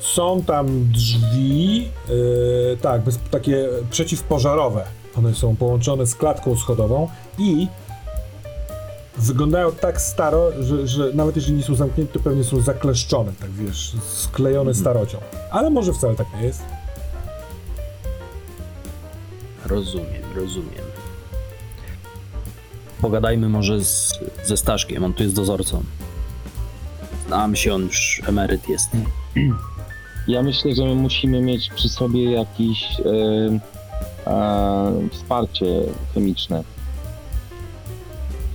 [0.01, 1.77] Są tam drzwi,
[2.09, 4.85] yy, tak, bez, takie przeciwpożarowe.
[5.19, 7.09] One są połączone z klatką schodową
[7.39, 7.67] i
[9.19, 13.51] wyglądają tak staro, że, że nawet jeżeli nie są zamknięte, to pewnie są zakleszczone, tak
[13.51, 15.19] wiesz, sklejone starocią.
[15.51, 16.63] Ale może wcale tak nie jest.
[19.67, 20.85] Rozumiem, rozumiem.
[23.01, 25.83] Pogadajmy może z, ze Staszkiem, on tu jest dozorcą.
[27.27, 28.91] Znam się, on już emeryt jest.
[30.29, 35.67] Ja myślę, że my musimy mieć przy sobie jakieś e, e, wsparcie
[36.15, 36.65] chemiczne.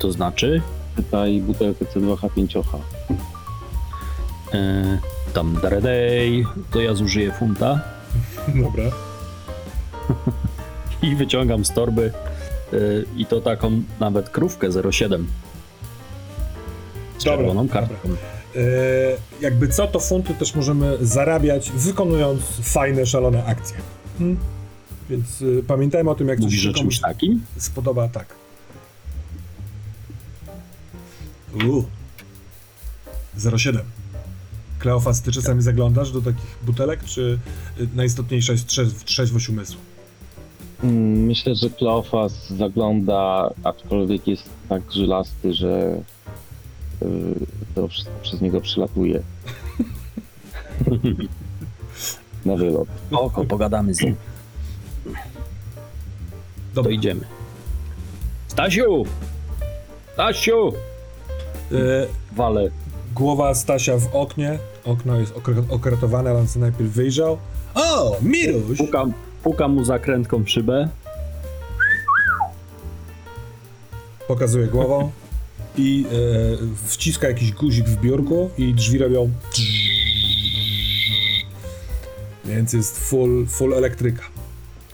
[0.02, 0.62] To znaczy,
[0.96, 2.64] Tutaj butelkę C2H5OH.
[4.54, 4.98] e,
[5.34, 7.80] tam Daredej, to ja zużyję funta
[8.64, 8.84] Dobra.
[11.12, 12.12] i wyciągam z torby
[12.74, 12.78] e,
[13.18, 15.28] i to taką nawet krówkę 07
[17.18, 17.82] z Dobra, czerwoną dobra.
[17.82, 18.10] kartką.
[18.10, 18.62] Yy,
[19.42, 23.78] jakby co, to funty też możemy zarabiać, wykonując fajne, szalone akcje.
[24.18, 24.38] Hmm?
[25.10, 27.46] Więc yy, pamiętajmy o tym, jak coś Mówisz się o komuś czymś takim?
[27.58, 28.41] spodoba, tak.
[31.56, 31.86] Uuu.
[33.58, 33.82] 07.
[34.80, 37.40] Kleofas, ty czasami zaglądasz do takich butelek, czy
[37.80, 39.80] y, najistotniejsza jest trzeźw- trzeźwość umysłu?
[40.84, 46.02] Mm, Myślę, że Kleofas zagląda, aczkolwiek jest tak żylasty, że
[47.02, 47.06] y,
[47.76, 49.22] to wszystko przez niego przylatuje.
[52.46, 52.88] Na wylot.
[53.12, 54.16] Oko, pogadamy z nim.
[55.06, 55.12] To
[56.74, 56.92] Dobra.
[56.92, 57.22] idziemy.
[58.48, 59.06] Stasiu!
[60.14, 60.74] Stasiu!
[61.74, 62.72] Y, Wale.
[63.16, 64.60] głowa Stasia w oknie.
[64.86, 67.38] Okno jest okre- okratowane, ale on sobie najpierw wyjrzał.
[67.76, 68.78] O, Miruś!
[68.78, 69.14] Pukam,
[69.44, 70.90] pukam mu zakrętką w szybę.
[74.28, 75.12] Pokazuje głową
[75.78, 79.30] i e, wciska jakiś guzik w biurku i drzwi robią
[82.46, 84.24] więc jest full, full elektryka.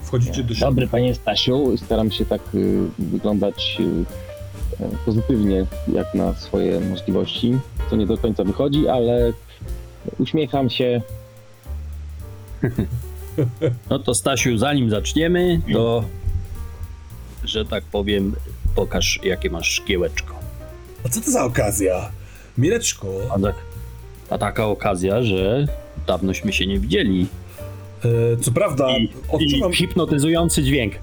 [0.02, 0.66] Wchodzicie do środka.
[0.66, 4.06] Dobry panie Stasiu, staram się tak y, wyglądać y,
[5.06, 7.58] pozytywnie jak na swoje możliwości,
[7.90, 9.34] co nie do końca wychodzi, ale
[10.20, 11.02] uśmiecham się.
[13.90, 16.04] No to Stasiu, zanim zaczniemy, to,
[17.44, 18.36] że tak powiem,
[18.76, 20.34] pokaż jakie masz szkiełeczko.
[21.06, 22.12] A co to za okazja?
[22.58, 23.56] Mireczku, A, tak,
[24.30, 25.68] a taka okazja, że
[26.08, 27.28] dawnośmy się nie widzieli.
[28.06, 30.94] e, co prawda I, odczuwam, I hipnotyzujący dźwięk.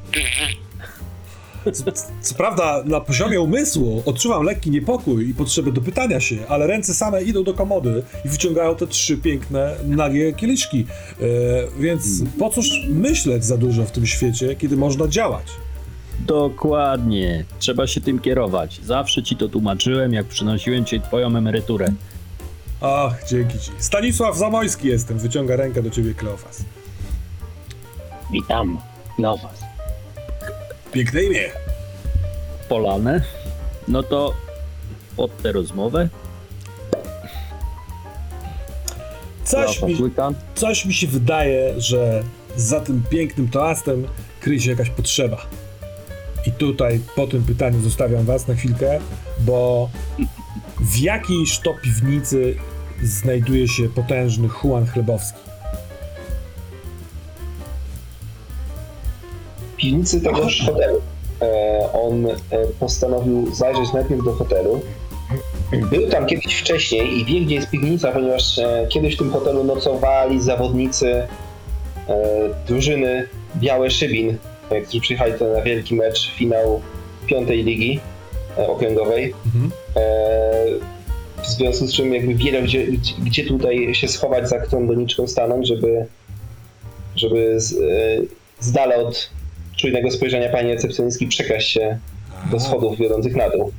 [1.72, 1.84] Co,
[2.20, 7.22] co prawda na poziomie umysłu odczuwam lekki niepokój i potrzebę dopytania się, ale ręce same
[7.22, 10.86] idą do komody i wyciągają te trzy piękne, nagie kieliszki.
[11.20, 11.24] E,
[11.80, 12.04] więc
[12.38, 15.46] po cóż myśleć za dużo w tym świecie, kiedy można działać?
[16.20, 17.44] Dokładnie.
[17.58, 18.80] Trzeba się tym kierować.
[18.84, 21.88] Zawsze ci to tłumaczyłem, jak przynosiłem ci twoją emeryturę.
[22.80, 23.70] Ach, dzięki ci.
[23.78, 26.64] Stanisław Zamojski jestem, wyciąga rękę do ciebie Kleofas.
[28.32, 28.78] Witam,
[29.16, 29.63] Kleofas.
[30.94, 31.50] Piękne imię.
[32.68, 33.22] Polane.
[33.88, 34.34] No to
[35.16, 36.08] pod tę rozmowę
[39.44, 39.96] Coś mi,
[40.54, 42.22] coś mi się wydaje, że
[42.56, 44.06] za tym pięknym toastem
[44.40, 45.46] kryje się jakaś potrzeba.
[46.46, 49.00] I tutaj po tym pytaniu zostawiam was na chwilkę,
[49.40, 49.90] bo
[50.80, 52.56] w jakiejś to piwnicy
[53.02, 55.43] znajduje się potężny Juan Chlebowski.
[59.84, 61.00] Piwnicy tegoż hotelu.
[61.42, 62.36] E, on e,
[62.80, 64.80] postanowił zajrzeć najpierw do hotelu.
[65.90, 69.64] Był tam kiedyś wcześniej i wie, gdzie jest piwnica, ponieważ e, kiedyś w tym hotelu
[69.64, 71.26] nocowali zawodnicy
[72.66, 74.36] drużyny Białe Szybin,
[74.84, 76.80] którzy przyjechali tutaj na wielki mecz, finał
[77.26, 78.00] piątej ligi
[78.56, 79.34] okręgowej.
[79.46, 79.70] Mhm.
[81.42, 82.86] W związku z czym jakby wiedział, gdzie,
[83.18, 86.06] gdzie- tutaj się schować, za którą doniczką stanąć, żeby,
[87.16, 87.76] żeby z,
[88.60, 89.30] z dala od
[89.76, 91.98] czujnego spojrzenia pani recepcjonistki przekraść się
[92.50, 93.72] do schodów wiodących na dół.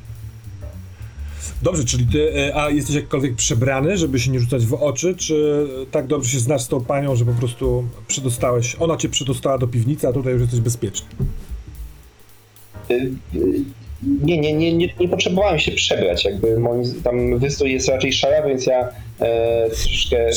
[1.61, 5.67] Dobrze, czyli ty, e, a jesteś jakkolwiek przebrany, żeby się nie rzucać w oczy, czy
[5.91, 9.67] tak dobrze się znasz z tą panią, że po prostu przedostałeś, ona cię przedostała do
[9.67, 11.07] piwnicy, a tutaj już jesteś bezpieczny?
[12.91, 12.93] Y,
[13.35, 13.63] y,
[14.23, 18.47] Nie, nie, nie, nie, nie potrzebowałem się przebrać, jakby moim, tam wystrój jest raczej szara,
[18.47, 18.89] więc ja
[19.19, 19.69] e,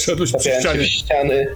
[0.06, 1.46] troszeczkę stawiałem się w ściany,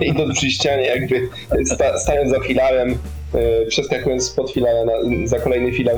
[0.00, 1.28] idąc przy ścianie, jakby
[1.64, 2.98] sta, stając za filarem,
[3.34, 5.96] e, przeskakując pod filarem na, za kolejny filar,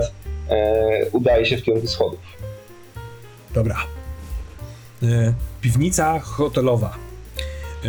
[0.49, 2.21] e, udaje się w kierunku schodów.
[3.55, 3.77] Dobra.
[5.03, 6.97] E, piwnica hotelowa.
[7.85, 7.89] E,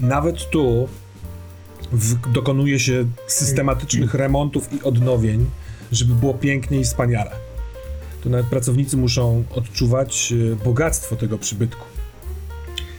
[0.00, 0.88] nawet tu
[1.92, 5.46] w, dokonuje się systematycznych remontów i odnowień,
[5.92, 7.43] żeby było pięknie i wspaniale.
[8.24, 11.84] To nawet pracownicy muszą odczuwać e, bogactwo tego przybytku.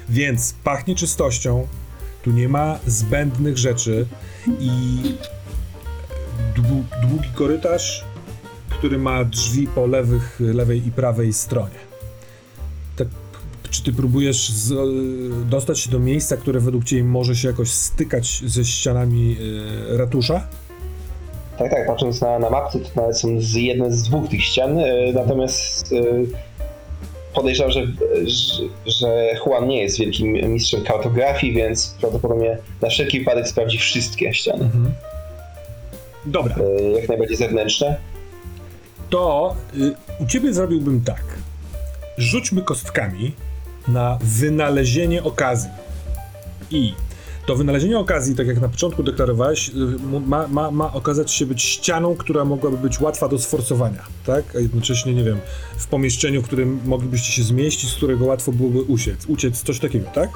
[0.10, 1.68] Więc pachnie czystością,
[2.24, 4.06] tu nie ma zbędnych rzeczy
[4.60, 4.98] i
[6.56, 8.06] dłu- długi korytarz,
[8.70, 11.80] który ma drzwi po lewych, lewej i prawej stronie.
[12.96, 13.08] Tak,
[13.70, 17.72] czy ty próbujesz z, e, dostać się do miejsca, które według ciebie może się jakoś
[17.72, 19.38] stykać ze ścianami
[19.94, 20.48] e, ratusza?
[21.58, 25.14] Tak, tak, patrząc na, na to nawet są z jedne z dwóch tych ścian, e,
[25.14, 25.96] natomiast e,
[27.34, 27.88] podejrzewam, że,
[28.26, 34.34] że, że Juan nie jest wielkim mistrzem kartografii, więc prawdopodobnie na wszelki wypadek sprawdzi wszystkie
[34.34, 34.70] ściany,
[36.26, 37.96] Dobra, e, jak najbardziej zewnętrzne.
[39.10, 41.24] to y, u ciebie zrobiłbym tak.
[42.18, 43.32] Rzućmy kostkami
[43.88, 45.70] na wynalezienie okazji.
[46.72, 46.94] I
[47.46, 49.74] to wynalezienie okazji, tak jak na początku deklarowałeś, y,
[50.28, 54.56] ma, ma, ma okazać się być ścianą, która mogłaby być łatwa do sforcowania, tak?
[54.56, 55.40] A jednocześnie, nie wiem,
[55.78, 60.10] w pomieszczeniu, w którym moglibyście się zmieścić, z którego łatwo byłoby uciec, uciec, coś takiego,
[60.14, 60.30] tak?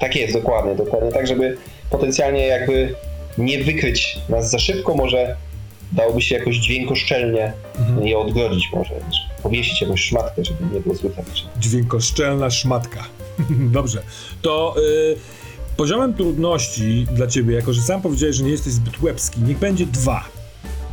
[0.00, 1.12] Tak jest, dokładnie, dokładnie.
[1.12, 1.56] Tak, żeby
[1.90, 2.94] potencjalnie jakby
[3.38, 5.36] nie wykryć nas za szybko, może
[5.92, 8.06] dałoby się jakoś dźwiękoszczelnie Mhm.
[8.06, 8.94] je odgrodzić może,
[9.42, 11.48] powiesić jakąś szmatkę, żeby nie było faktycznie.
[11.58, 13.04] Dźwiękoszczelna szmatka.
[13.78, 14.02] Dobrze.
[14.42, 15.16] To y,
[15.80, 19.86] poziomem trudności dla ciebie, jako że sam powiedziałeś, że nie jesteś zbyt łebski, niech będzie
[19.86, 20.24] dwa.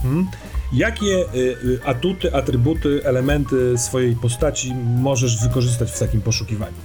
[0.02, 0.28] Hmm?
[0.74, 6.78] Jakie y, y, atuty, atrybuty, elementy swojej postaci możesz wykorzystać w takim poszukiwaniu?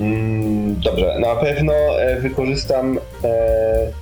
[0.00, 3.92] Mm, dobrze, na pewno e, wykorzystam e, e,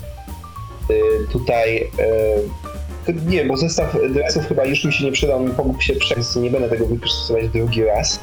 [1.33, 1.91] tutaj.
[3.09, 6.51] E, nie bo zestaw dresów chyba już mi się nie przydał, mi się przez, nie
[6.51, 8.21] będę tego wykorzystywać drugi raz.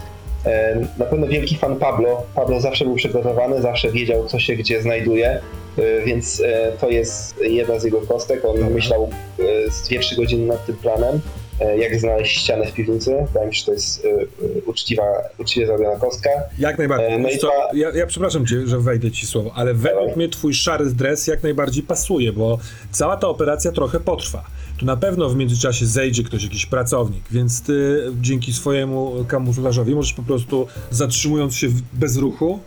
[0.97, 2.23] Na pewno wielki fan Pablo.
[2.35, 5.41] Pablo zawsze był przygotowany, zawsze wiedział, co się gdzie znajduje,
[5.77, 8.45] e, więc e, to jest jedna z jego kostek.
[8.45, 8.69] On Dobra.
[8.69, 11.19] myślał e, z 2-3 godziny nad tym planem,
[11.65, 13.25] jak znaleźć ścianę w piwnicy.
[13.27, 14.25] Wydaje mi się, że to jest e, e,
[14.65, 15.03] uczciwa,
[15.37, 16.29] uczciwie zrobiona kostka.
[16.59, 17.13] Jak najbardziej.
[17.13, 20.29] E, no i co, ja, ja przepraszam cię, że wejdę ci słowo, ale według mnie
[20.29, 22.59] twój szary dres jak najbardziej pasuje, bo
[22.91, 24.43] cała ta operacja trochę potrwa.
[24.77, 30.13] Tu na pewno w międzyczasie zejdzie ktoś, jakiś pracownik, więc ty dzięki swojemu kamuflażowi możesz
[30.13, 32.59] po prostu zatrzymując się bez ruchu,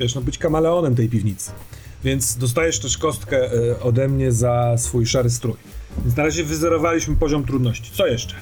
[0.00, 1.50] wiesz, no być kameleonem tej piwnicy.
[2.04, 5.56] Więc dostajesz też kostkę e, ode mnie za swój szary strój.
[6.02, 7.90] Więc na razie wyzerowaliśmy poziom trudności.
[7.94, 8.34] Co jeszcze?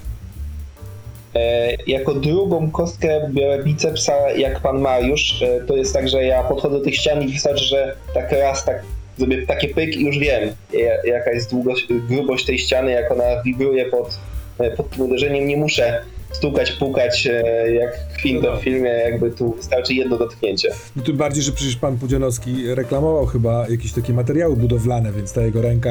[1.34, 5.42] E, jako drugą kostkę biorę bicepsa jak pan Mariusz.
[5.42, 8.64] E, to jest tak, że ja podchodzę do tych ścian i wystarczy, że tak raz
[8.64, 8.82] tak
[9.18, 13.42] zrobię takie pyk i już wiem, ja- jaka jest długość, grubość tej ściany, jak ona
[13.44, 14.18] wibruje pod,
[14.58, 15.46] e, pod tym uderzeniem.
[15.46, 17.98] Nie muszę stukać, pukać e, jak
[18.42, 18.56] No.
[18.56, 20.68] w filmie, jakby tu wystarczy jedno dotknięcie.
[20.96, 25.42] No tym bardziej, że przecież pan Pudzianowski reklamował chyba jakieś takie materiały budowlane, więc ta
[25.42, 25.90] jego ręka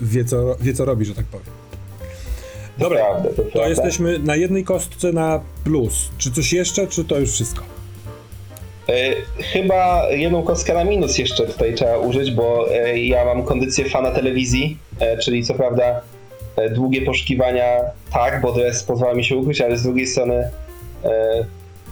[0.00, 1.46] wie co, wie, co robi, że tak powiem.
[2.78, 3.68] To Dobra, prawda, to, to prawda.
[3.68, 6.08] jesteśmy na jednej kostce na plus.
[6.18, 7.62] Czy coś jeszcze, czy to już wszystko?
[8.88, 8.92] E,
[9.52, 14.10] Chyba jedną kostkę na minus jeszcze tutaj trzeba użyć, bo e, ja mam kondycję fana
[14.10, 16.00] telewizji, e, czyli co prawda
[16.74, 17.64] długie poszukiwania
[18.12, 20.48] tak, bo dres pozwala mi się ukryć, ale z drugiej strony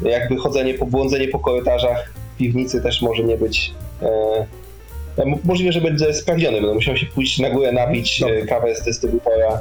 [0.03, 3.73] jakby chodzenie, po błądzenie po korytarzach piwnicy też może nie być
[4.03, 4.47] e,
[5.23, 8.35] m- Możliwe, że będzie sprawdziony, będę musiał się pójść na górę, napić Dobra.
[8.37, 9.61] e, kawę z dystrybutora.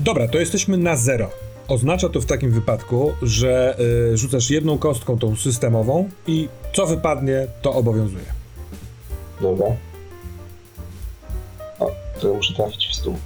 [0.00, 1.30] Dobra, to jesteśmy na zero.
[1.68, 3.76] Oznacza to w takim wypadku, że
[4.12, 8.24] y, rzucasz jedną kostką tą systemową i co wypadnie, to obowiązuje.
[9.40, 9.66] Dobra.
[11.78, 13.16] O, to muszę trafić w stół.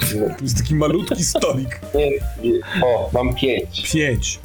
[0.00, 1.80] To jest taki malutki stolik.
[1.94, 2.60] Nie, nie.
[2.84, 3.92] O, mam pięć.
[3.92, 4.40] 5.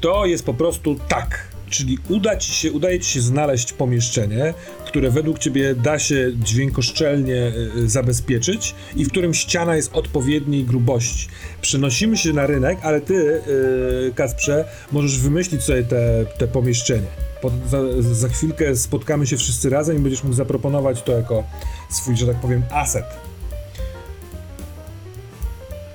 [0.00, 1.48] To jest po prostu tak.
[1.70, 4.54] Czyli uda ci się, udaje ci się znaleźć pomieszczenie,
[4.86, 11.28] które według ciebie da się dźwiękoszczelnie y, zabezpieczyć i w którym ściana jest odpowiedniej grubości.
[11.60, 17.06] Przenosimy się na rynek, ale ty, y, Kasprze, możesz wymyślić sobie te, te pomieszczenie.
[17.42, 21.44] Po, za, za chwilkę spotkamy się wszyscy razem i będziesz mógł zaproponować to jako
[21.90, 23.04] swój, że tak powiem, aset.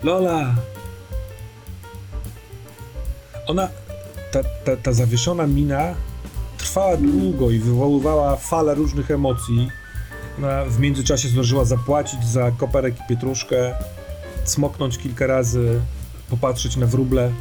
[0.04, 0.56] Lola,
[3.48, 3.70] ona,
[4.34, 5.96] ta, ta, ta zawieszona mina
[6.58, 9.70] trwała długo i wywoływała falę różnych emocji.
[10.38, 13.76] Ona w międzyczasie zdążyła zapłacić za koperek i pietruszkę,
[14.44, 15.82] smoknąć kilka razy,
[16.30, 17.32] popatrzeć na wróble,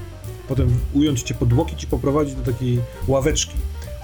[0.49, 3.55] potem ująć cię pod łokieć i poprowadzić do takiej ławeczki,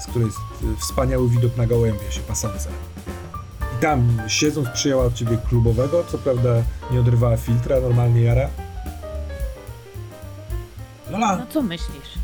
[0.01, 2.69] z której jest y, wspaniały widok na gołębie się pasące.
[3.79, 6.63] I tam, siedząc, przyjęła od ciebie klubowego, co prawda
[6.93, 8.49] nie odrywała filtra, normalnie jara.
[11.11, 12.18] Lola, No co myślisz?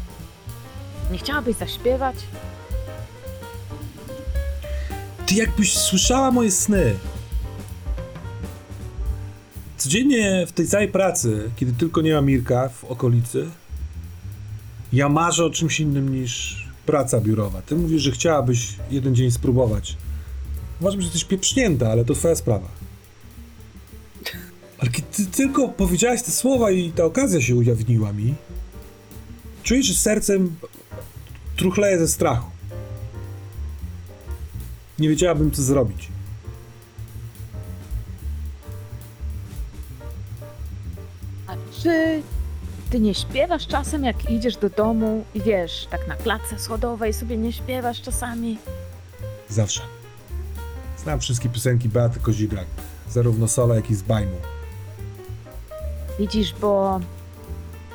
[1.11, 2.16] Nie chciałabyś zaśpiewać?
[5.26, 6.94] Ty jakbyś słyszała moje sny.
[9.76, 13.50] Codziennie w tej całej pracy, kiedy tylko nie ma Mirka w okolicy,
[14.92, 17.62] ja marzę o czymś innym niż praca biurowa.
[17.62, 19.96] Ty mówisz, że chciałabyś jeden dzień spróbować.
[20.80, 22.68] Uważam, że jesteś pieprznięta, ale to twoja sprawa.
[24.78, 28.34] Ale kiedy ty tylko powiedziałaś te słowa i ta okazja się ujawniła mi,
[29.62, 30.57] czuję, że sercem
[31.57, 32.50] truchleję ze strachu.
[34.98, 36.09] Nie wiedziałabym, co zrobić.
[41.46, 41.52] A
[41.82, 42.22] czy
[42.90, 47.36] ty nie śpiewasz czasem, jak idziesz do domu i wiesz, tak na klatce schodowej sobie
[47.36, 48.59] nie śpiewasz czasami?
[49.48, 49.82] Zawsze.
[50.98, 52.66] Znam wszystkie piosenki Beaty Kozidrak,
[53.11, 54.36] zarówno solo, jak i z bajmu.
[56.18, 57.00] Widzisz, bo.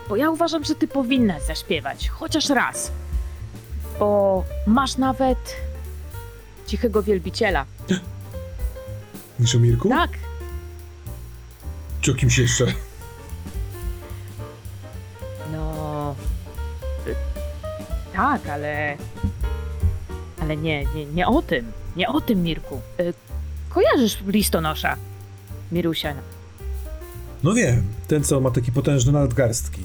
[0.10, 2.92] Bo ja uważam, że ty powinnaś zaśpiewać, chociaż raz.
[4.00, 5.38] Bo masz nawet
[6.68, 7.66] cichego wielbiciela.
[9.40, 9.90] Mówisz o Mirku?
[9.90, 10.10] Tak,
[12.02, 12.66] Czy o kimś jeszcze?
[15.52, 16.16] no.
[17.08, 17.16] y,
[18.16, 18.98] Tak, ale.
[20.42, 21.72] Ale nie, nie, nie o tym.
[21.96, 22.82] Nie o tym, Mirku.
[23.00, 23.14] Y,
[23.70, 24.96] Kojarzysz listonosza,
[25.72, 26.14] Mirusia.
[27.44, 29.84] No wiem, ten co ma taki potężny nadgarstki.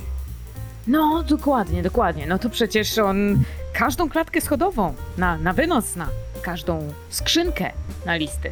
[0.87, 2.27] No, dokładnie, dokładnie.
[2.27, 3.43] No to przecież on
[3.75, 6.09] każdą klatkę schodową na, na wynos zna,
[6.43, 7.71] każdą skrzynkę
[8.07, 8.51] na listy.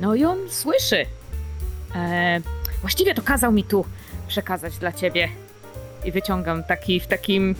[0.00, 1.06] No i on słyszy.
[1.94, 2.40] E,
[2.80, 3.84] właściwie to kazał mi tu
[4.28, 5.28] przekazać dla ciebie.
[6.04, 7.54] I wyciągam taki w takim.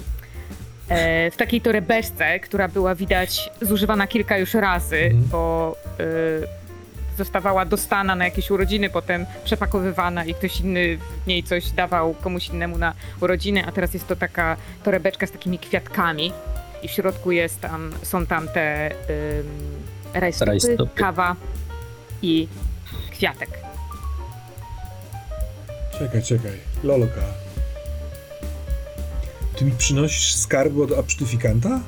[0.89, 5.25] E, w takiej torebeczce, która była widać zużywana kilka już razy, Mhm.
[5.31, 6.64] bo e,
[7.19, 12.49] zostawała dostana na jakieś urodziny, potem przepakowywana i ktoś inny w niej coś dawał komuś
[12.49, 16.33] innemu na urodziny, a teraz jest to taka torebeczka z takimi kwiatkami
[16.83, 18.97] i w środku jest tam, są tam te ym,
[20.15, 21.01] rajstopy, Rajstopy.
[21.01, 21.37] kawa
[22.23, 22.49] i
[23.11, 23.49] kwiatek.
[25.99, 26.53] Czekaj, czekaj.
[26.85, 27.21] Loloka.
[29.57, 31.81] Ty mi przynosisz skarby od absztyfikanta?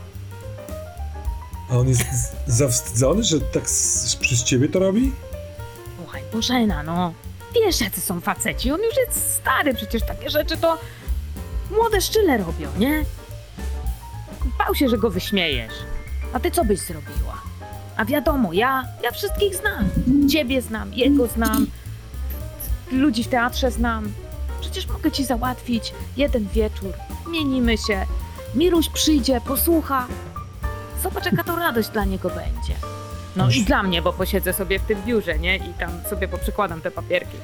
[1.70, 2.02] A on jest
[2.46, 3.62] zawstydzony, że tak
[4.20, 5.12] przez ciebie to robi?
[5.96, 7.12] Słuchaj, Bożena, no.
[7.54, 8.72] Wiesz, jacy są faceci.
[8.72, 10.78] On już jest stary, przecież takie rzeczy to
[11.70, 13.04] młode szczyle robią, nie?
[14.58, 15.72] Bał się, że go wyśmiejesz.
[16.32, 17.42] A ty co byś zrobiła?
[17.96, 19.88] A wiadomo, ja, ja wszystkich znam.
[20.30, 21.66] Ciebie znam, jego znam,
[22.92, 24.12] ludzi w teatrze znam.
[24.60, 26.92] Przecież mogę ci załatwić jeden wieczór.
[27.30, 28.06] Mienimy się.
[28.54, 30.06] Miruś przyjdzie, posłucha.
[31.06, 32.74] Zobacz, jaka to radość dla niego będzie.
[33.36, 35.56] No i dla mnie, bo posiedzę sobie w tym biurze, nie?
[35.56, 37.36] I tam sobie poprzykładam te papierki.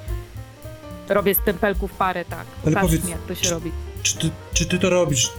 [1.09, 2.47] Robię z tempelków parę, tak.
[2.63, 3.73] Ale Pokaż powiedz, mi, jak to się czy- robi.
[4.03, 5.33] Czy ty, czy ty to robisz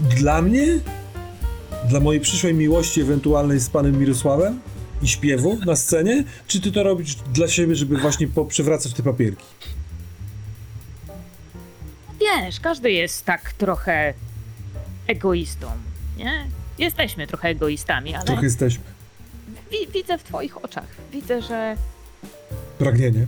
[0.00, 0.66] dla mnie?
[1.88, 4.60] Dla mojej przyszłej miłości ewentualnej z panem Mirosławem?
[5.02, 6.24] I śpiewu na scenie?
[6.46, 9.44] Czy ty to robisz dla siebie, żeby właśnie poprzewracać te papierki?
[12.20, 14.14] Wiesz, każdy jest tak trochę
[15.06, 15.66] egoistą,
[16.16, 16.46] nie?
[16.78, 18.84] Jesteśmy trochę egoistami, ale Trochę jesteśmy.
[19.70, 20.86] wi- widzę w twoich oczach.
[21.12, 21.76] Widzę, że
[22.78, 23.26] Pragnienie.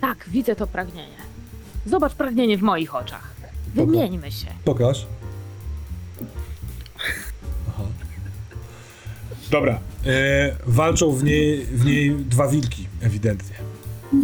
[0.00, 1.16] tak, widzę to pragnienie.
[1.86, 3.34] Zobacz pragnienie w moich oczach.
[3.74, 4.46] Wymieńmy się.
[4.64, 5.06] Pokaż.
[7.68, 7.82] Aha.
[9.50, 9.80] Dobra.
[10.06, 13.56] E, walczą w niej, w niej dwa wilki, ewidentnie.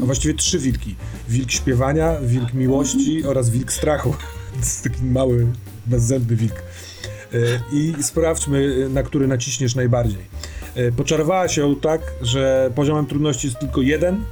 [0.02, 0.96] A właściwie trzy wilki.
[1.28, 4.14] Wilk śpiewania, wilk miłości oraz wilk strachu.
[4.54, 5.46] To jest taki mały,
[5.86, 6.62] bezzębny wilk.
[7.72, 10.22] I sprawdźmy, na który naciśniesz najbardziej.
[10.74, 14.24] E, poczarowała się tak, że poziomem trudności jest tylko jeden.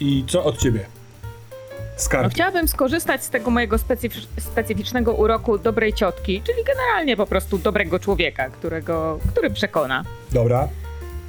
[0.00, 0.80] I co od ciebie?
[1.22, 2.32] No, Skarb.
[2.32, 7.98] chciałabym skorzystać z tego mojego specyficz- specyficznego uroku dobrej ciotki, czyli generalnie po prostu dobrego
[7.98, 10.04] człowieka, którego, który przekona.
[10.32, 10.68] Dobra.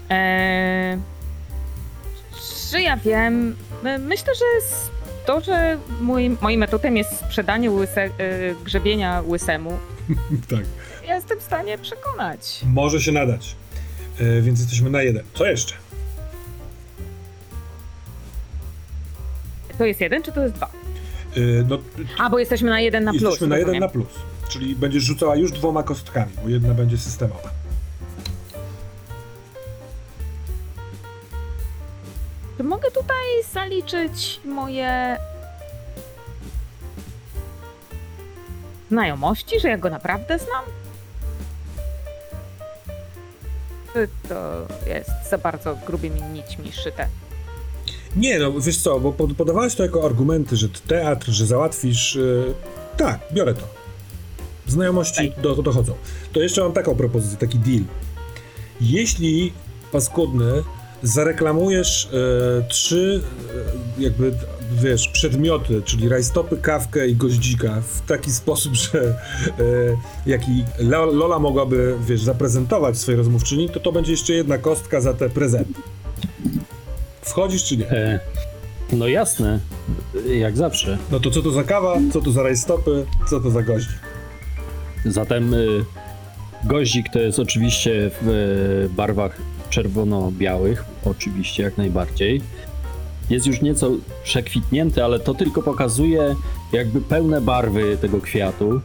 [0.09, 0.97] Eee,
[2.71, 3.55] czy ja wiem?
[3.83, 4.45] My- Myślę, że
[5.25, 8.09] to, że mój, moim atutem jest sprzedanie łyse, e,
[8.65, 9.71] grzebienia łysemu,
[10.49, 10.59] tak.
[11.07, 12.61] ja jestem w stanie przekonać.
[12.65, 13.55] Może się nadać.
[14.19, 15.23] E, więc jesteśmy na jeden.
[15.33, 15.73] Co jeszcze?
[19.77, 20.65] To jest jeden, czy to jest dwa?
[21.35, 21.39] E,
[21.69, 21.77] no,
[22.17, 23.21] A, bo jesteśmy na jeden na plus.
[23.23, 23.81] jesteśmy na jeden rozumiem.
[23.81, 24.07] na plus.
[24.49, 27.49] Czyli będziesz rzucała już dwoma kostkami, bo jedna będzie systemowa.
[32.57, 35.17] Czy mogę tutaj zaliczyć moje
[38.91, 40.63] znajomości, że ja go naprawdę znam?
[44.29, 47.07] To jest za bardzo grubymi nićmi szyte?
[48.15, 52.15] Nie, no wiesz co, bo pod- podawałeś to jako argumenty, że teatr, że załatwisz.
[52.15, 52.53] Yy,
[52.97, 53.67] tak, biorę to.
[54.67, 55.93] Znajomości do, dochodzą.
[56.33, 57.83] To jeszcze mam taką propozycję, taki deal.
[58.81, 59.53] Jeśli
[59.91, 60.63] paskudny
[61.03, 63.23] zareklamujesz e, trzy
[63.99, 64.33] e, jakby
[64.71, 69.13] wiesz, przedmioty, czyli rajstopy, kawkę i goździka w taki sposób, że e,
[70.25, 75.13] jaki Lo- Lola mogłaby, wiesz, zaprezentować swojej rozmówczyni, to to będzie jeszcze jedna kostka za
[75.13, 75.81] te prezenty.
[77.21, 77.89] Wchodzisz czy nie?
[77.91, 78.19] E,
[78.93, 79.59] no jasne,
[80.39, 80.97] jak zawsze.
[81.11, 83.99] No to co to za kawa, co to za rajstopy, co to za goździk?
[85.05, 85.85] Zatem y,
[86.63, 89.37] goździk to jest oczywiście w y, barwach
[89.69, 92.41] czerwono-białych, oczywiście jak najbardziej.
[93.29, 93.91] Jest już nieco
[94.23, 96.35] przekwitnięty, ale to tylko pokazuje
[96.71, 98.81] jakby pełne barwy tego kwiatu.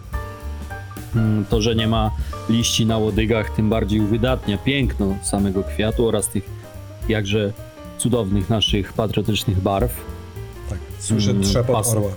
[1.16, 2.10] Mm, To, że nie ma
[2.48, 6.44] liści na łodygach, tym bardziej uwydatnia piękno samego kwiatu oraz tych
[7.08, 7.52] jakże
[7.98, 9.92] cudownych naszych patriotycznych barw.
[10.70, 12.10] Tak, słyszę Mm, trzepot pas- orła.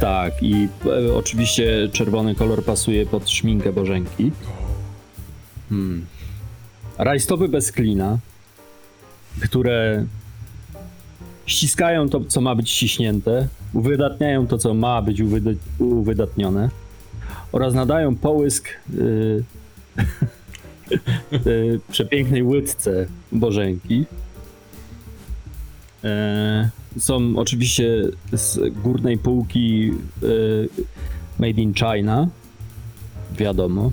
[0.00, 0.68] Tak, i
[1.08, 4.32] e, oczywiście czerwony kolor pasuje pod szminkę Bożenki.
[5.68, 6.06] Hmm.
[6.98, 8.18] Rajstopy bez klina,
[9.42, 10.04] które
[11.48, 16.70] ściskają to, co ma być ściśnięte, uwydatniają to, co ma być uwyda- uwydatnione
[17.52, 19.44] oraz nadają połysk y,
[21.46, 24.04] y, przepięknej łydce Bożenki.
[26.04, 29.92] E, są oczywiście z górnej półki
[30.22, 30.68] y,
[31.38, 32.28] Made in China.
[33.32, 33.92] Wiadomo.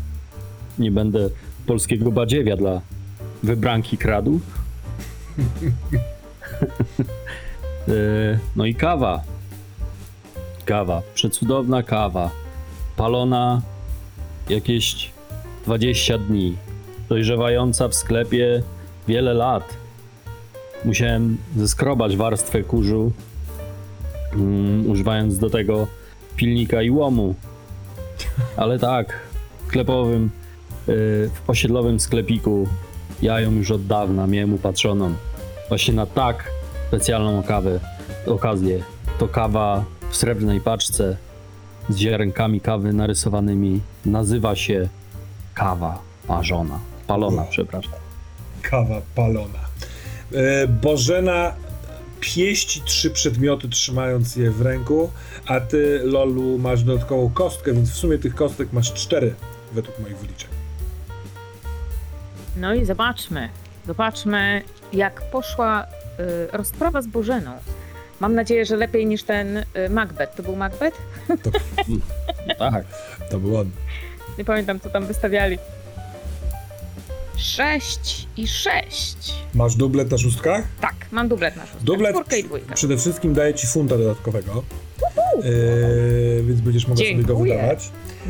[0.80, 1.30] Nie będę
[1.66, 2.82] polskiego badziewia dla
[3.44, 4.40] wybranki kradł.
[7.88, 9.24] Y, no i kawa.
[10.66, 11.02] Kawa.
[11.14, 12.32] Przecudowna kawa.
[12.98, 13.62] Palona
[14.50, 15.12] jakieś
[15.66, 16.56] 20 dni.
[17.10, 18.64] Dojrzewająca w sklepie
[19.08, 19.78] wiele lat.
[20.86, 23.12] Musiałem zeskrobać warstwę kurzu,
[24.34, 25.88] mm, używając do tego
[26.36, 27.36] pilnika i łomu.
[28.58, 29.20] Ale tak,
[29.64, 30.32] w sklepowym,
[30.88, 30.94] yy,
[31.34, 32.68] w osiedlowym sklepiku
[33.22, 35.14] ja ją już od dawna miałem upatrzoną.
[35.70, 36.52] Właśnie na tak
[36.96, 37.80] specjalną kawę,
[38.26, 38.84] okazję.
[39.20, 41.18] To kawa w srebrnej paczce
[41.90, 43.82] z ziarenkami kawy narysowanymi.
[44.06, 44.90] Nazywa się
[45.54, 46.80] kawa parzona.
[47.08, 47.94] Palona, przepraszam.
[48.62, 49.60] Kawa palona.
[50.34, 51.54] E, Bożena
[52.20, 55.12] pieści trzy przedmioty, trzymając je w ręku,
[55.46, 59.36] a ty, Lolu, masz dodatkową kostkę, więc w sumie tych kostek masz cztery,
[59.74, 60.50] według moich wyliczeń.
[62.58, 63.50] No i zobaczmy,
[63.88, 64.62] zobaczmy
[64.94, 65.88] jak poszła
[66.52, 67.52] rozprawa z Bożeną.
[68.20, 70.36] Mam nadzieję, że lepiej niż ten y, Macbeth.
[70.36, 70.98] To był Macbeth?
[72.60, 72.86] Tak.
[73.32, 73.70] To był on.
[74.38, 75.58] Nie pamiętam, co tam wystawiali.
[77.38, 79.34] Sześć i sześć.
[79.54, 80.64] Masz dublet na szóstkach?
[80.82, 81.84] Tak, mam dublet na szóstkę.
[81.86, 82.76] Dublet Czwórkę i dwójkę.
[82.76, 84.64] przede wszystkim daje ci funta dodatkowego,
[85.38, 87.90] e, więc będziesz mogła sobie go wydawać.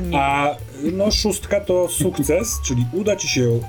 [0.09, 0.19] Nie.
[0.19, 0.55] A
[0.93, 3.61] no szóstka to sukces, czyli uda ci się ją y,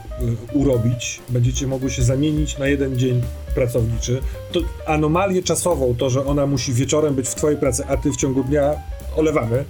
[0.52, 1.20] urobić.
[1.28, 3.22] Będziecie mogły się zamienić na jeden dzień
[3.56, 4.20] pracowniczy.
[4.52, 8.16] To anomalię czasową, to, że ona musi wieczorem być w twojej pracy, a ty w
[8.16, 8.74] ciągu dnia
[9.16, 9.64] olewamy.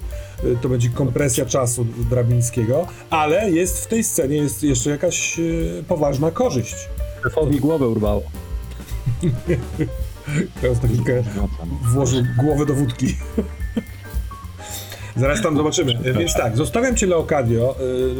[0.44, 5.84] y, To będzie kompresja czasu Drabińskiego, ale jest w tej scenie jest jeszcze jakaś y,
[5.88, 6.74] poważna korzyść.
[7.22, 8.22] Szefowi głowę urwało.
[10.60, 10.90] Teraz tak
[11.92, 13.16] włożył głowę do wódki.
[15.16, 15.98] Zaraz tam zobaczymy.
[16.04, 17.76] E, Więc tak, zostawiam cię Leocadio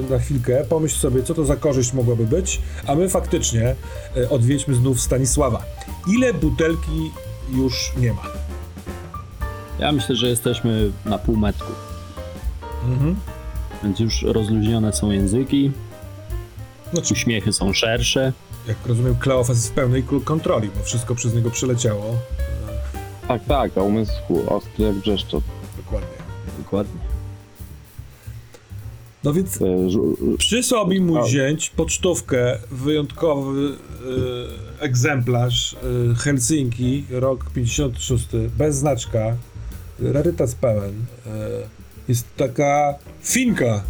[0.09, 0.65] y, na chwilkę.
[0.69, 3.75] Pomyśl sobie, co to za korzyść mogłaby być, a my faktycznie
[4.17, 5.63] y, odwiedźmy znów Stanisława.
[6.17, 7.11] Ile butelki
[7.53, 8.23] już nie ma?
[9.79, 11.73] Ja myślę, że jesteśmy na półmetku,
[12.85, 13.17] Mhm.
[13.85, 15.73] więc już rozluźnione są języki,
[16.93, 18.33] Znaczy, uśmiechy są szersze.
[18.69, 22.15] jak rozumiem, Kleofas jest w pełnej kontroli, bo wszystko przez niego przyleciało.
[23.29, 24.13] Tak, tak, a umysł
[24.49, 25.45] ostry jak brzeszczot.
[25.77, 26.16] Dokładnie.
[26.67, 27.01] Dokładnie.
[29.25, 29.67] No więc E,
[30.39, 33.69] Przysłał mi mój zięć pocztówkę, wyjątkowy
[34.81, 38.27] e, egzemplarz e, Helsinki, rok 56,
[38.59, 39.37] bez znaczka,
[40.01, 41.05] rarytas pełen.
[41.27, 41.31] E,
[42.09, 43.83] jest taka finka mm,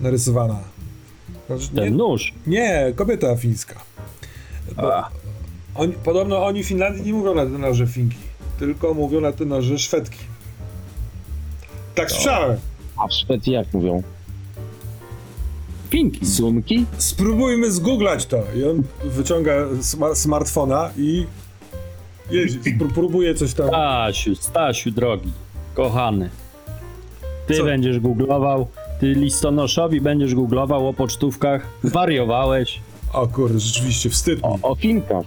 [0.00, 0.60] narysowana.
[1.46, 2.34] Znaczy, Ten Nie, nóż.
[2.46, 3.74] nie, kobieta fińska.
[5.74, 8.16] Oni, podobno oni w Finlandii nie mówią na te noże finki,
[8.58, 10.18] tylko mówią na te noże szwedki.
[11.98, 12.56] Tak słyszałem.
[12.96, 14.02] a w Szwecji jak mówią?
[15.90, 16.26] Pinki.
[16.26, 16.86] Sumki?
[16.98, 18.36] Spróbujmy zgooglać to.
[18.56, 21.26] I on wyciąga sma- smartfona i
[22.30, 23.68] Jeździ, spró- próbuje coś tam.
[23.68, 25.32] Stasiu, Stasiu, drogi,
[25.74, 26.30] kochany.
[27.46, 27.64] Ty Co?
[27.64, 28.66] będziesz googlował,
[29.00, 31.66] ty listonoszowi będziesz googlował o pocztówkach.
[31.84, 32.80] Wariowałeś.
[33.12, 34.44] O kurde, rzeczywiście, wstyd mi.
[34.44, 35.26] O, o Finkach.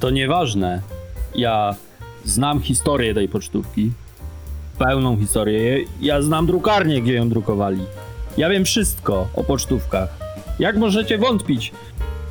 [0.00, 0.82] To nieważne.
[1.34, 1.74] Ja
[2.24, 3.92] znam historię tej pocztówki.
[4.78, 5.84] Pełną historię.
[6.00, 7.80] Ja znam drukarnię, gdzie ją drukowali.
[8.36, 10.08] Ja wiem wszystko o pocztówkach.
[10.58, 11.72] Jak możecie wątpić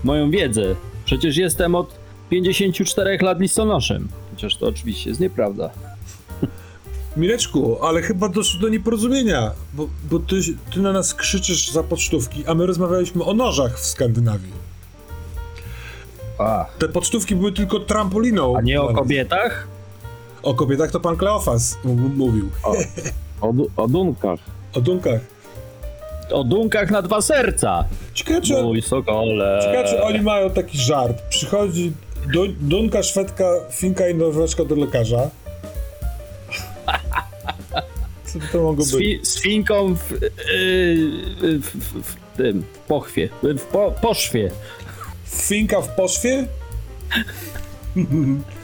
[0.04, 0.76] moją wiedzę?
[1.06, 1.96] Przecież jestem od
[2.30, 4.08] 54 lat listonoszem.
[4.32, 5.70] Chociaż to oczywiście jest nieprawda.
[7.18, 10.36] Mileczku, ale chyba doszło do nieporozumienia, bo, bo ty,
[10.74, 14.54] ty na nas krzyczysz za pocztówki, a my rozmawialiśmy o nożach w Skandynawii.
[16.40, 18.58] A, Te pocztówki były tylko trampoliną.
[18.58, 19.68] a nie o kobietach?
[20.44, 22.50] O kobietach to pan Kleofas m- mówił.
[23.42, 24.40] O, du- o Dunkach.
[24.74, 25.22] O dunkach.
[26.32, 27.86] O dunkach na dwa serca.
[28.14, 29.60] Ciekawe, czy, Mój sokole.
[29.64, 31.22] ciekawe, czy oni mają taki żart.
[31.30, 31.92] Przychodzi
[32.34, 35.30] du, dunka, szwedka, finka i norweczka do lekarza.
[38.26, 39.00] Co by to mogło Z, być?
[39.02, 44.52] fi- z finką w, yy, w, w, w tym, w pochwie, w po, poszwie.
[45.26, 46.48] Finka w poszwie?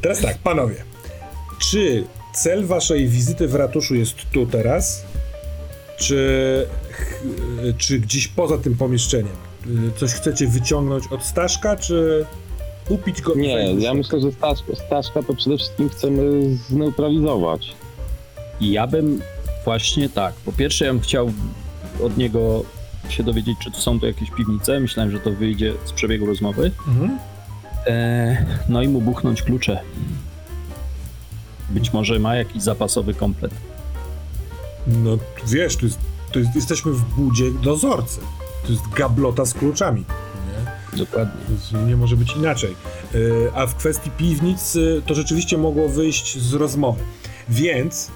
[0.00, 0.84] Teraz tak, panowie.
[1.58, 2.04] Czy
[2.34, 5.04] cel waszej wizyty w ratuszu jest tu teraz?
[5.96, 6.66] Czy,
[7.78, 9.36] czy gdzieś poza tym pomieszczeniem?
[9.66, 12.26] Y, Coś chcecie wyciągnąć od Staszka, czy
[12.88, 13.34] upić go?
[13.34, 17.74] Nie, ja myślę, że Staszka, Staszka to przede wszystkim chcemy zneutralizować.
[18.60, 19.22] Ja bym
[19.64, 20.34] właśnie tak.
[20.34, 21.32] Po pierwsze, ja bym chciał
[22.02, 22.64] od niego
[23.08, 24.80] się dowiedzieć, czy tu są tu jakieś piwnice.
[24.80, 26.70] Myślałem, że to wyjdzie z przebiegu rozmowy.
[26.88, 27.18] Mhm.
[27.86, 29.80] E, no i mu buchnąć klucze.
[31.70, 33.52] Być może ma jakiś zapasowy komplet.
[34.86, 35.98] No wiesz, tu jest,
[36.32, 38.20] tu jest, jesteśmy w budzie dozorcy.
[38.66, 40.04] To jest gablota z kluczami.
[40.92, 40.98] Nie?
[40.98, 41.40] Dokładnie.
[41.86, 42.76] Nie może być inaczej.
[43.14, 47.00] Yy, A w kwestii piwnic yy, to rzeczywiście mogło wyjść z rozmowy.
[47.48, 48.10] Więc.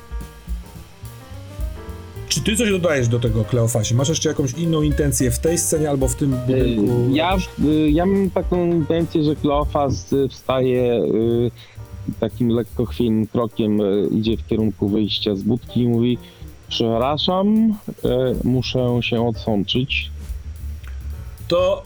[2.35, 3.95] Czy ty coś dodajesz do tego, Kleofasie?
[3.95, 7.11] Masz jeszcze jakąś inną intencję w tej scenie albo w tym budynku?
[7.11, 11.03] Y, Ja, y, ja mam taką intencję, że Kleofas y, wstaje
[12.21, 13.79] takim lekko chwiejnym krokiem,
[14.11, 16.19] idzie w kierunku wyjścia z budki i mówi
[16.69, 17.75] przepraszam,
[18.45, 20.11] muszę się odsączyć.
[21.49, 21.83] To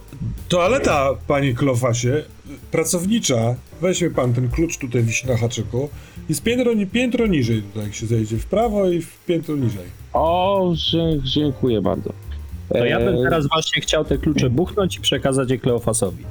[0.49, 2.25] toaleta, panie Kleofasie,
[2.71, 3.55] pracownicza.
[3.81, 5.89] Weźmie pan ten klucz tutaj wisi na haczyku.
[6.29, 9.87] Jest piętro, piętro niżej tutaj, jak się zejdzie w prawo i w piętro niżej.
[10.13, 10.75] O,
[11.25, 12.13] dziękuję bardzo.
[12.69, 16.25] To ja bym E, teraz właśnie chciał te klucze buchnąć i przekazać je Kleofasowi.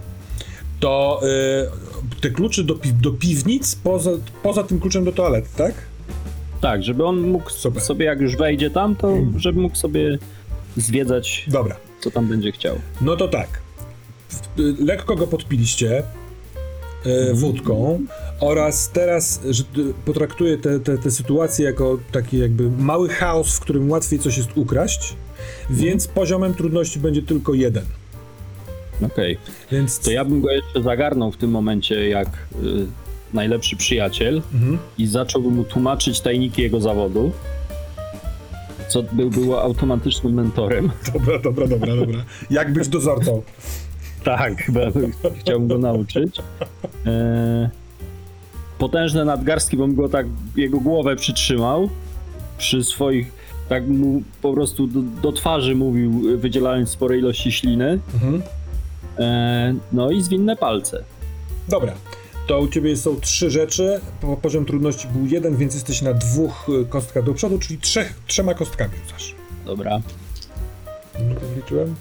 [0.80, 4.12] To yy, te klucze do, pi- do piwnic poza,
[4.44, 5.74] poza tym kluczem do toalety, tak?
[6.62, 7.82] Tak, żeby on mógł Super.
[7.82, 10.18] sobie, jak już wejdzie tam, to żeby mógł sobie
[10.78, 11.76] zwiedzać, Dobra.
[12.00, 12.76] co tam będzie chciał.
[13.02, 13.48] No to tak.
[14.80, 16.04] Lekko go podpiliście
[17.34, 18.00] wódką
[18.40, 19.64] oraz teraz że,
[20.06, 24.50] potraktuję tę te, te sytuację jako taki jakby mały chaos, w którym łatwiej coś jest
[24.56, 25.14] ukraść,
[25.70, 27.86] więc poziomem trudności będzie tylko jeden.
[29.02, 29.38] Okej.
[29.72, 32.86] Więc To ja bym go jeszcze zagarnął w tym momencie jak y,
[33.34, 34.78] najlepszy przyjaciel Mhm.
[34.98, 37.32] i zacząłbym mu tłumaczyć tajniki jego zawodu,
[38.88, 40.92] co był, było automatycznym mentorem.
[41.14, 42.26] Dobra, dobra, dobra, dobra.
[42.50, 43.42] Jak być dozorcą?
[44.28, 44.82] Tak, chyba
[45.40, 46.36] chciałbym go nauczyć.
[47.06, 47.70] E,
[48.78, 50.26] potężne nadgarstki, bym go tak,
[50.56, 51.90] jego głowę przytrzymał
[52.58, 53.32] przy swoich,
[53.70, 58.00] tak mu po prostu do, do twarzy mówił, wydzielając spore ilości śliny.
[58.14, 58.42] Mhm.
[59.20, 61.04] E, no i zwinne palce.
[61.70, 61.94] Dobra.
[62.48, 64.00] To u ciebie są trzy rzeczy.
[64.22, 68.20] Po- Poziom trudności był jeden, więc jesteś na dwóch y, kostkach do przodu, czyli trzech,
[68.28, 69.36] trzema kostkami rzucasz.
[69.66, 70.00] Dobra.
[71.30, 71.96] No to Liczyłem?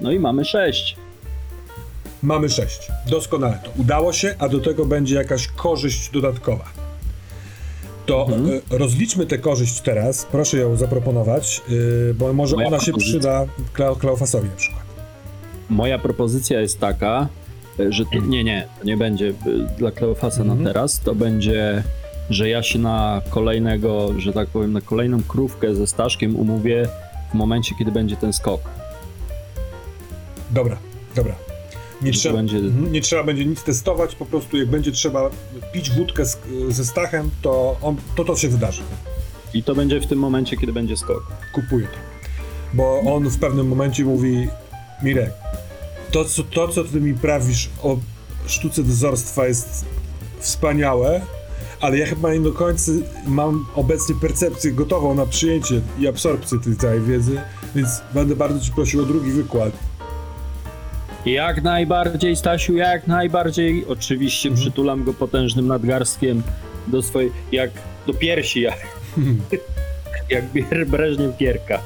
[0.00, 0.96] No i mamy sześć.
[2.22, 2.88] Mamy 6.
[3.06, 6.64] Doskonale to udało się, a do tego będzie jakaś korzyść dodatkowa.
[8.06, 8.28] To
[8.70, 10.24] e, rozliczmy tę korzyść teraz.
[10.24, 11.62] Proszę ją zaproponować,
[12.10, 14.82] e, bo może Moja ona się przyda Kleo, Kleofasowi na przykład.
[15.70, 17.28] Moja propozycja jest taka,
[17.80, 19.32] e, że to, nie, nie, to nie będzie
[19.78, 20.62] dla Kleofasa Mhm.
[20.62, 21.82] na teraz, to będzie,
[22.30, 26.88] że ja się na kolejnego, że tak powiem, na kolejną krówkę ze Staszkiem umówię
[27.30, 28.60] w momencie, kiedy będzie ten skok.
[30.56, 30.78] Dobra,
[31.14, 31.34] dobra.
[32.02, 35.30] Nie trzeba, będzie- mhm, nie trzeba będzie nic testować, po prostu jak będzie trzeba
[35.72, 36.38] pić wódkę z,
[36.68, 38.82] ze Stachem, to, on, to to się wydarzy.
[39.54, 41.26] I to będzie w tym momencie, kiedy będzie skok.
[41.54, 41.98] Kupuję to.
[42.74, 44.48] Bo on w pewnym momencie mówi
[45.02, 45.30] Mirek,
[46.10, 47.96] to co, to, co ty mi prawisz o
[48.46, 49.84] sztuce dozorstwa jest
[50.38, 51.20] wspaniałe,
[51.80, 52.92] ale ja chyba nie do końca
[53.26, 57.40] mam obecnie percepcję gotową na przyjęcie i absorpcję tej całej wiedzy,
[57.74, 59.72] więc będę bardzo ci prosił o drugi wykład.
[61.26, 63.84] Jak najbardziej, Stasiu, jak najbardziej.
[63.88, 64.62] Oczywiście Mhm.
[64.66, 66.42] przytulam go potężnym nadgarstkiem
[66.86, 67.70] do swojej, jak
[68.06, 68.78] do piersi, jak,
[70.30, 71.80] jak Bier- Breżniew Pierka.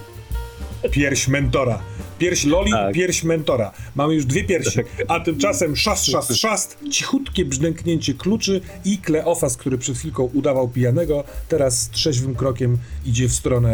[0.91, 1.83] Pierś mentora.
[2.19, 2.95] Pierś Loli, Tak.
[2.95, 3.73] pierś mentora.
[3.95, 4.81] Mamy już dwie piersi.
[5.09, 11.25] A tymczasem szast, szast, szast, cichutkie brzdęknięcie kluczy i Kleofas, który przed chwilką udawał pijanego,
[11.49, 13.71] teraz trzeźwym krokiem idzie w stronę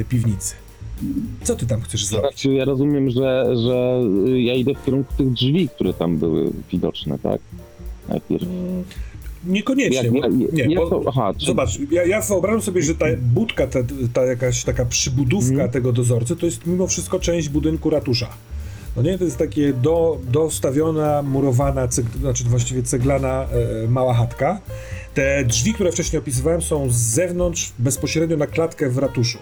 [0.00, 0.54] e, piwnicy.
[1.42, 2.30] Co ty tam chcesz zrobić?
[2.30, 4.00] Znaczy, ja rozumiem, że, że
[4.40, 7.40] ja idę w kierunku tych drzwi, które tam były widoczne, tak?
[8.08, 8.44] Najpierw.
[9.46, 9.96] Niekoniecznie.
[10.02, 13.06] Jak, bo- nie, jak bo, to, aha, czy, Zobacz, ja, ja wyobrażam sobie, że ta
[13.34, 13.78] budka, ta,
[14.12, 15.70] ta jakaś taka przybudówka Mhm.
[15.70, 18.28] tego dozorcy, to jest mimo wszystko część budynku ratusza.
[18.96, 23.46] No nie, to jest takie do, dostawiona, murowana, ceg, znaczy właściwie ceglana
[23.84, 24.60] e, mała chatka.
[25.14, 29.38] Te drzwi, które wcześniej opisywałem, są z zewnątrz, bezpośrednio na klatkę w ratuszu.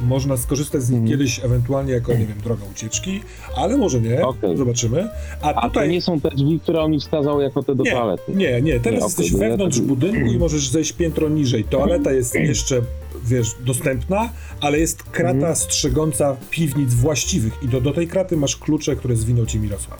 [0.00, 1.18] Można skorzystać z nich Mhm.
[1.18, 3.20] kiedyś ewentualnie jako, nie wiem, droga ucieczki,
[3.56, 4.56] ale może nie, Okej.
[4.56, 5.08] zobaczymy.
[5.42, 5.88] A a to tutaj...
[5.90, 8.32] nie są te drzwi, które on wskazał jako te do Nie, toalety.
[8.34, 11.64] Nie, nie, teraz Nie, jesteś ja wewnątrz tak- budynku i możesz zejść piętro niżej.
[11.64, 12.80] Toaleta jest jeszcze,
[13.24, 14.28] wiesz, dostępna,
[14.60, 15.56] ale jest krata Mhm.
[15.56, 19.98] strzegąca piwnic właściwych i do, do tej kraty masz klucze, które zwinął ci Mirosław.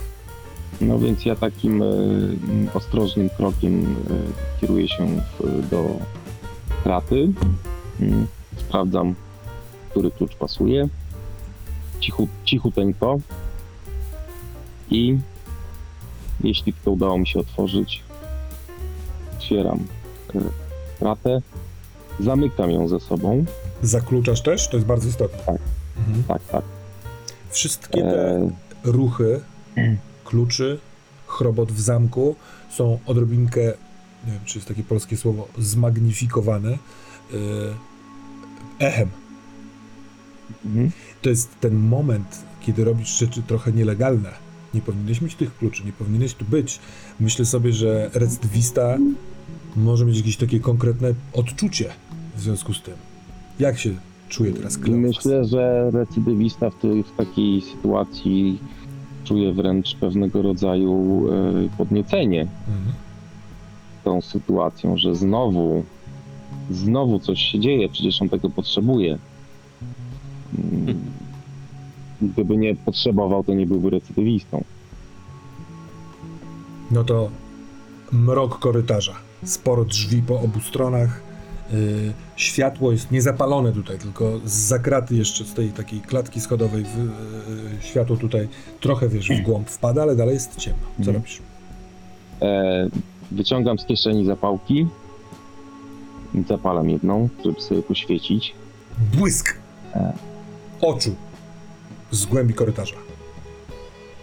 [0.81, 1.87] No więc ja takim e,
[2.75, 5.07] ostrożnym krokiem e, kieruję się
[5.41, 5.97] w, do
[6.83, 7.29] kraty.
[8.01, 8.27] Mm,
[8.69, 9.15] Sprawdzam,
[9.97, 10.89] który klucz pasuje.
[12.01, 13.19] Cichu, cichuteńko.
[14.91, 15.19] I
[16.45, 18.03] jeśli to udało mi się otworzyć,
[19.37, 19.79] otwieram
[20.35, 20.41] e,
[20.99, 21.43] kratę,
[22.21, 23.45] zamykam ją ze sobą.
[23.83, 24.69] Zakluczasz też?
[24.69, 25.39] To jest bardzo istotne.
[25.47, 25.61] Tak.
[25.97, 26.25] Mhm.
[26.25, 26.65] Tak, tak.
[27.51, 28.51] Wszystkie te E,
[28.85, 29.41] ruchy,
[30.25, 30.79] kluczy,
[31.27, 32.37] chrobot w zamku
[32.71, 33.61] są odrobinkę,
[34.27, 37.75] nie wiem, czy jest takie polskie słowo, zmagnifikowane yy,
[38.79, 39.11] echem.
[40.65, 40.91] Mhm.
[41.23, 44.31] to jest ten moment, kiedy robisz rzeczy trochę nielegalne.
[44.75, 46.79] Nie powinieneś mieć tych kluczy, nie powinieneś tu być.
[47.21, 48.99] Myślę sobie, że recydywista
[49.77, 51.91] może mieć jakieś takie konkretne odczucie
[52.37, 52.95] w związku z tym.
[53.59, 53.91] Jak się
[54.29, 55.03] czuje teraz Kleofas?
[55.03, 58.59] myślę, że recydywista w, tej, w takiej sytuacji
[59.25, 62.95] czuje wręcz pewnego rodzaju e, podniecenie Mhm.
[64.05, 65.85] tą sytuacją, że znowu,
[66.71, 69.19] znowu coś się dzieje, przecież on tego potrzebuje.
[70.59, 71.01] Mm,
[72.23, 74.65] Gdyby nie potrzebował, to nie byłby recydywistą.
[76.91, 77.31] No to
[78.13, 79.15] mrok korytarza.
[79.45, 81.21] Sporo drzwi po obu stronach.
[81.73, 86.97] Yy, światło jest niezapalone tutaj, tylko z zakraty jeszcze z tej takiej klatki schodowej w,
[86.99, 88.49] yy, światło tutaj
[88.81, 90.83] trochę, wiesz, w głąb wpada, ale dalej jest ciemno.
[90.97, 91.17] Co Mhm.
[91.17, 91.43] robisz?
[92.43, 92.89] E,
[93.31, 94.87] wyciągam z kieszeni zapałki,
[96.49, 98.55] zapalam jedną, żeby sobie poświecić.
[99.19, 99.55] Błysk
[99.95, 100.13] E.
[100.81, 101.15] oczu
[102.11, 102.97] z głębi korytarza.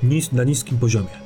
[0.04, 1.24] Nis, na niskim poziomie.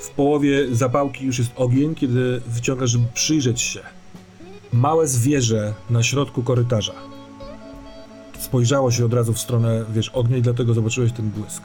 [0.00, 3.80] W połowie zapałki już jest ogień, kiedy wyciągasz, żeby przyjrzeć się.
[4.72, 6.92] Małe zwierzę na środku korytarza.
[8.38, 11.62] Spojrzało się od razu w stronę, wiesz, ognia i dlatego zobaczyłeś ten błysk.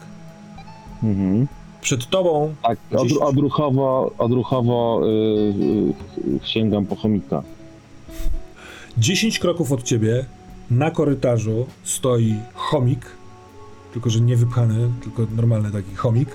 [1.03, 1.48] Mhm.
[1.81, 5.07] Przed tobą Tak, Gdzieś- odruchowo, odruchowo y,
[6.44, 7.44] y, sięgam po chomika.
[8.98, 10.26] 10 kroków od ciebie
[10.77, 13.05] na korytarzu stoi chomik,
[13.93, 16.29] tylko że nie wypchany, tylko normalny taki chomik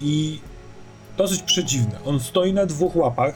[0.00, 0.38] i
[1.16, 1.94] dosyć przedziwny.
[2.04, 3.34] On stoi na dwóch łapach.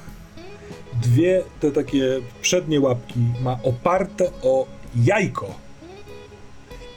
[1.02, 4.66] Dwie te takie przednie łapki ma oparte o
[4.96, 5.54] jajko.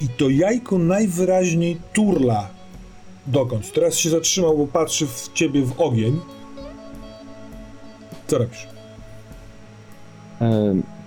[0.02, 2.50] I to jajko najwyraźniej turla
[3.28, 3.72] dokądś.
[3.72, 6.20] Teraz się zatrzymał, bo patrzy w ciebie w ogień.
[8.28, 8.68] Co robisz?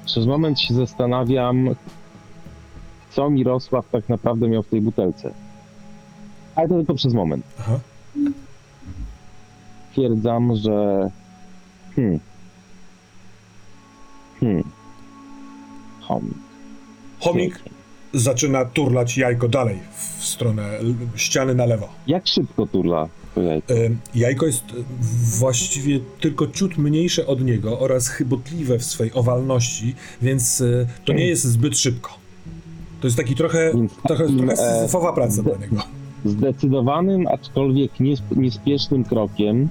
[0.04, 1.74] Przez moment się zastanawiam,
[3.18, 5.34] co Mirosław tak naprawdę miał w tej butelce.
[6.54, 7.44] Ale to tylko przez moment.
[7.60, 7.80] Aha.
[9.92, 11.08] Twierdzam, że.
[11.96, 12.20] Hmm.
[14.40, 14.64] Hmm.
[16.00, 16.34] Chomik.
[17.20, 17.62] Chomik
[18.14, 20.78] zaczyna turlać jajko dalej w stronę
[21.16, 21.88] ściany na lewo.
[22.06, 23.74] Jak szybko turla to jajko?
[24.14, 24.84] Jajko jest y,
[25.38, 31.26] właściwie tylko ciut mniejsze od niego oraz chybotliwe w swej owalności, więc y, to nie
[31.26, 32.17] jest zbyt szybko.
[33.00, 35.76] To jest taki trochę, Więc trochę, takim, trochę e, syzyfowa praca dla niego.
[36.24, 39.68] Zdecydowanym, aczkolwiek niesp- niespiesznym krokiem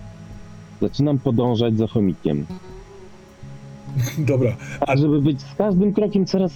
[0.82, 2.45] zaczynam podążać za chomikiem.
[4.18, 4.56] Dobra,
[4.88, 6.52] Tak, żeby być z każdym krokiem coraz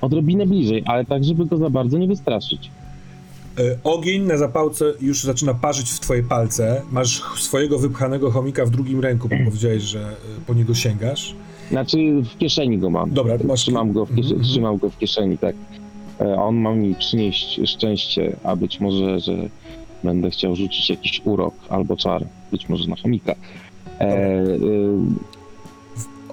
[0.00, 2.70] odrobinę bliżej, ale tak, żeby go za bardzo nie wystraszyć.
[3.58, 6.82] y, ogień na zapałce już zaczyna parzyć w twoje palce.
[6.92, 11.34] Masz swojego wypchanego chomika w drugim ręku, bo powiedziałeś, że y, po niego sięgasz.
[11.70, 11.96] Znaczy
[12.34, 13.10] w kieszeni go mam.
[13.10, 13.60] Dobra, masz...
[13.60, 14.42] Trzymam go w, kies- Mhm.
[14.42, 15.54] trzymam go w kieszeni, tak.
[16.20, 19.32] E, On ma mi przynieść szczęście, a być może, że
[20.04, 23.34] będę chciał rzucić jakiś urok albo czar, być może na chomika.
[24.00, 24.58] E, y,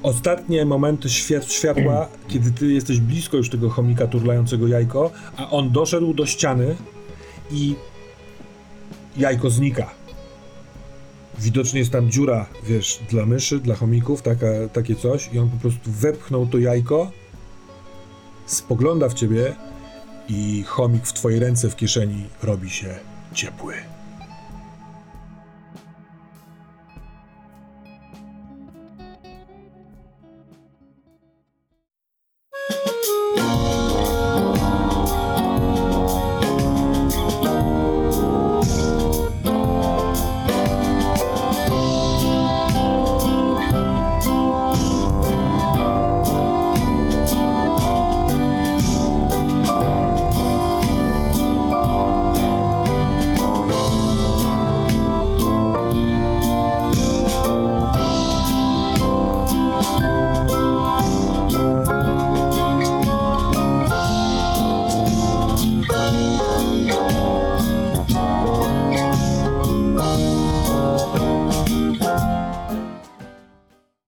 [0.04, 5.72] Ostatnie momenty świat, światła, kiedy ty jesteś blisko już tego chomika turlającego jajko, a on
[5.72, 6.76] doszedł do ściany
[7.52, 7.76] i
[9.18, 9.90] jajko znika.
[11.40, 15.58] Widocznie jest tam dziura, wiesz, dla myszy, dla chomików, taka, takie coś i on po
[15.58, 17.12] prostu wepchnął to jajko,
[18.46, 19.56] spogląda w ciebie
[20.32, 23.00] i chomik w twojej ręce w kieszeni robi się
[23.34, 23.91] ciepły.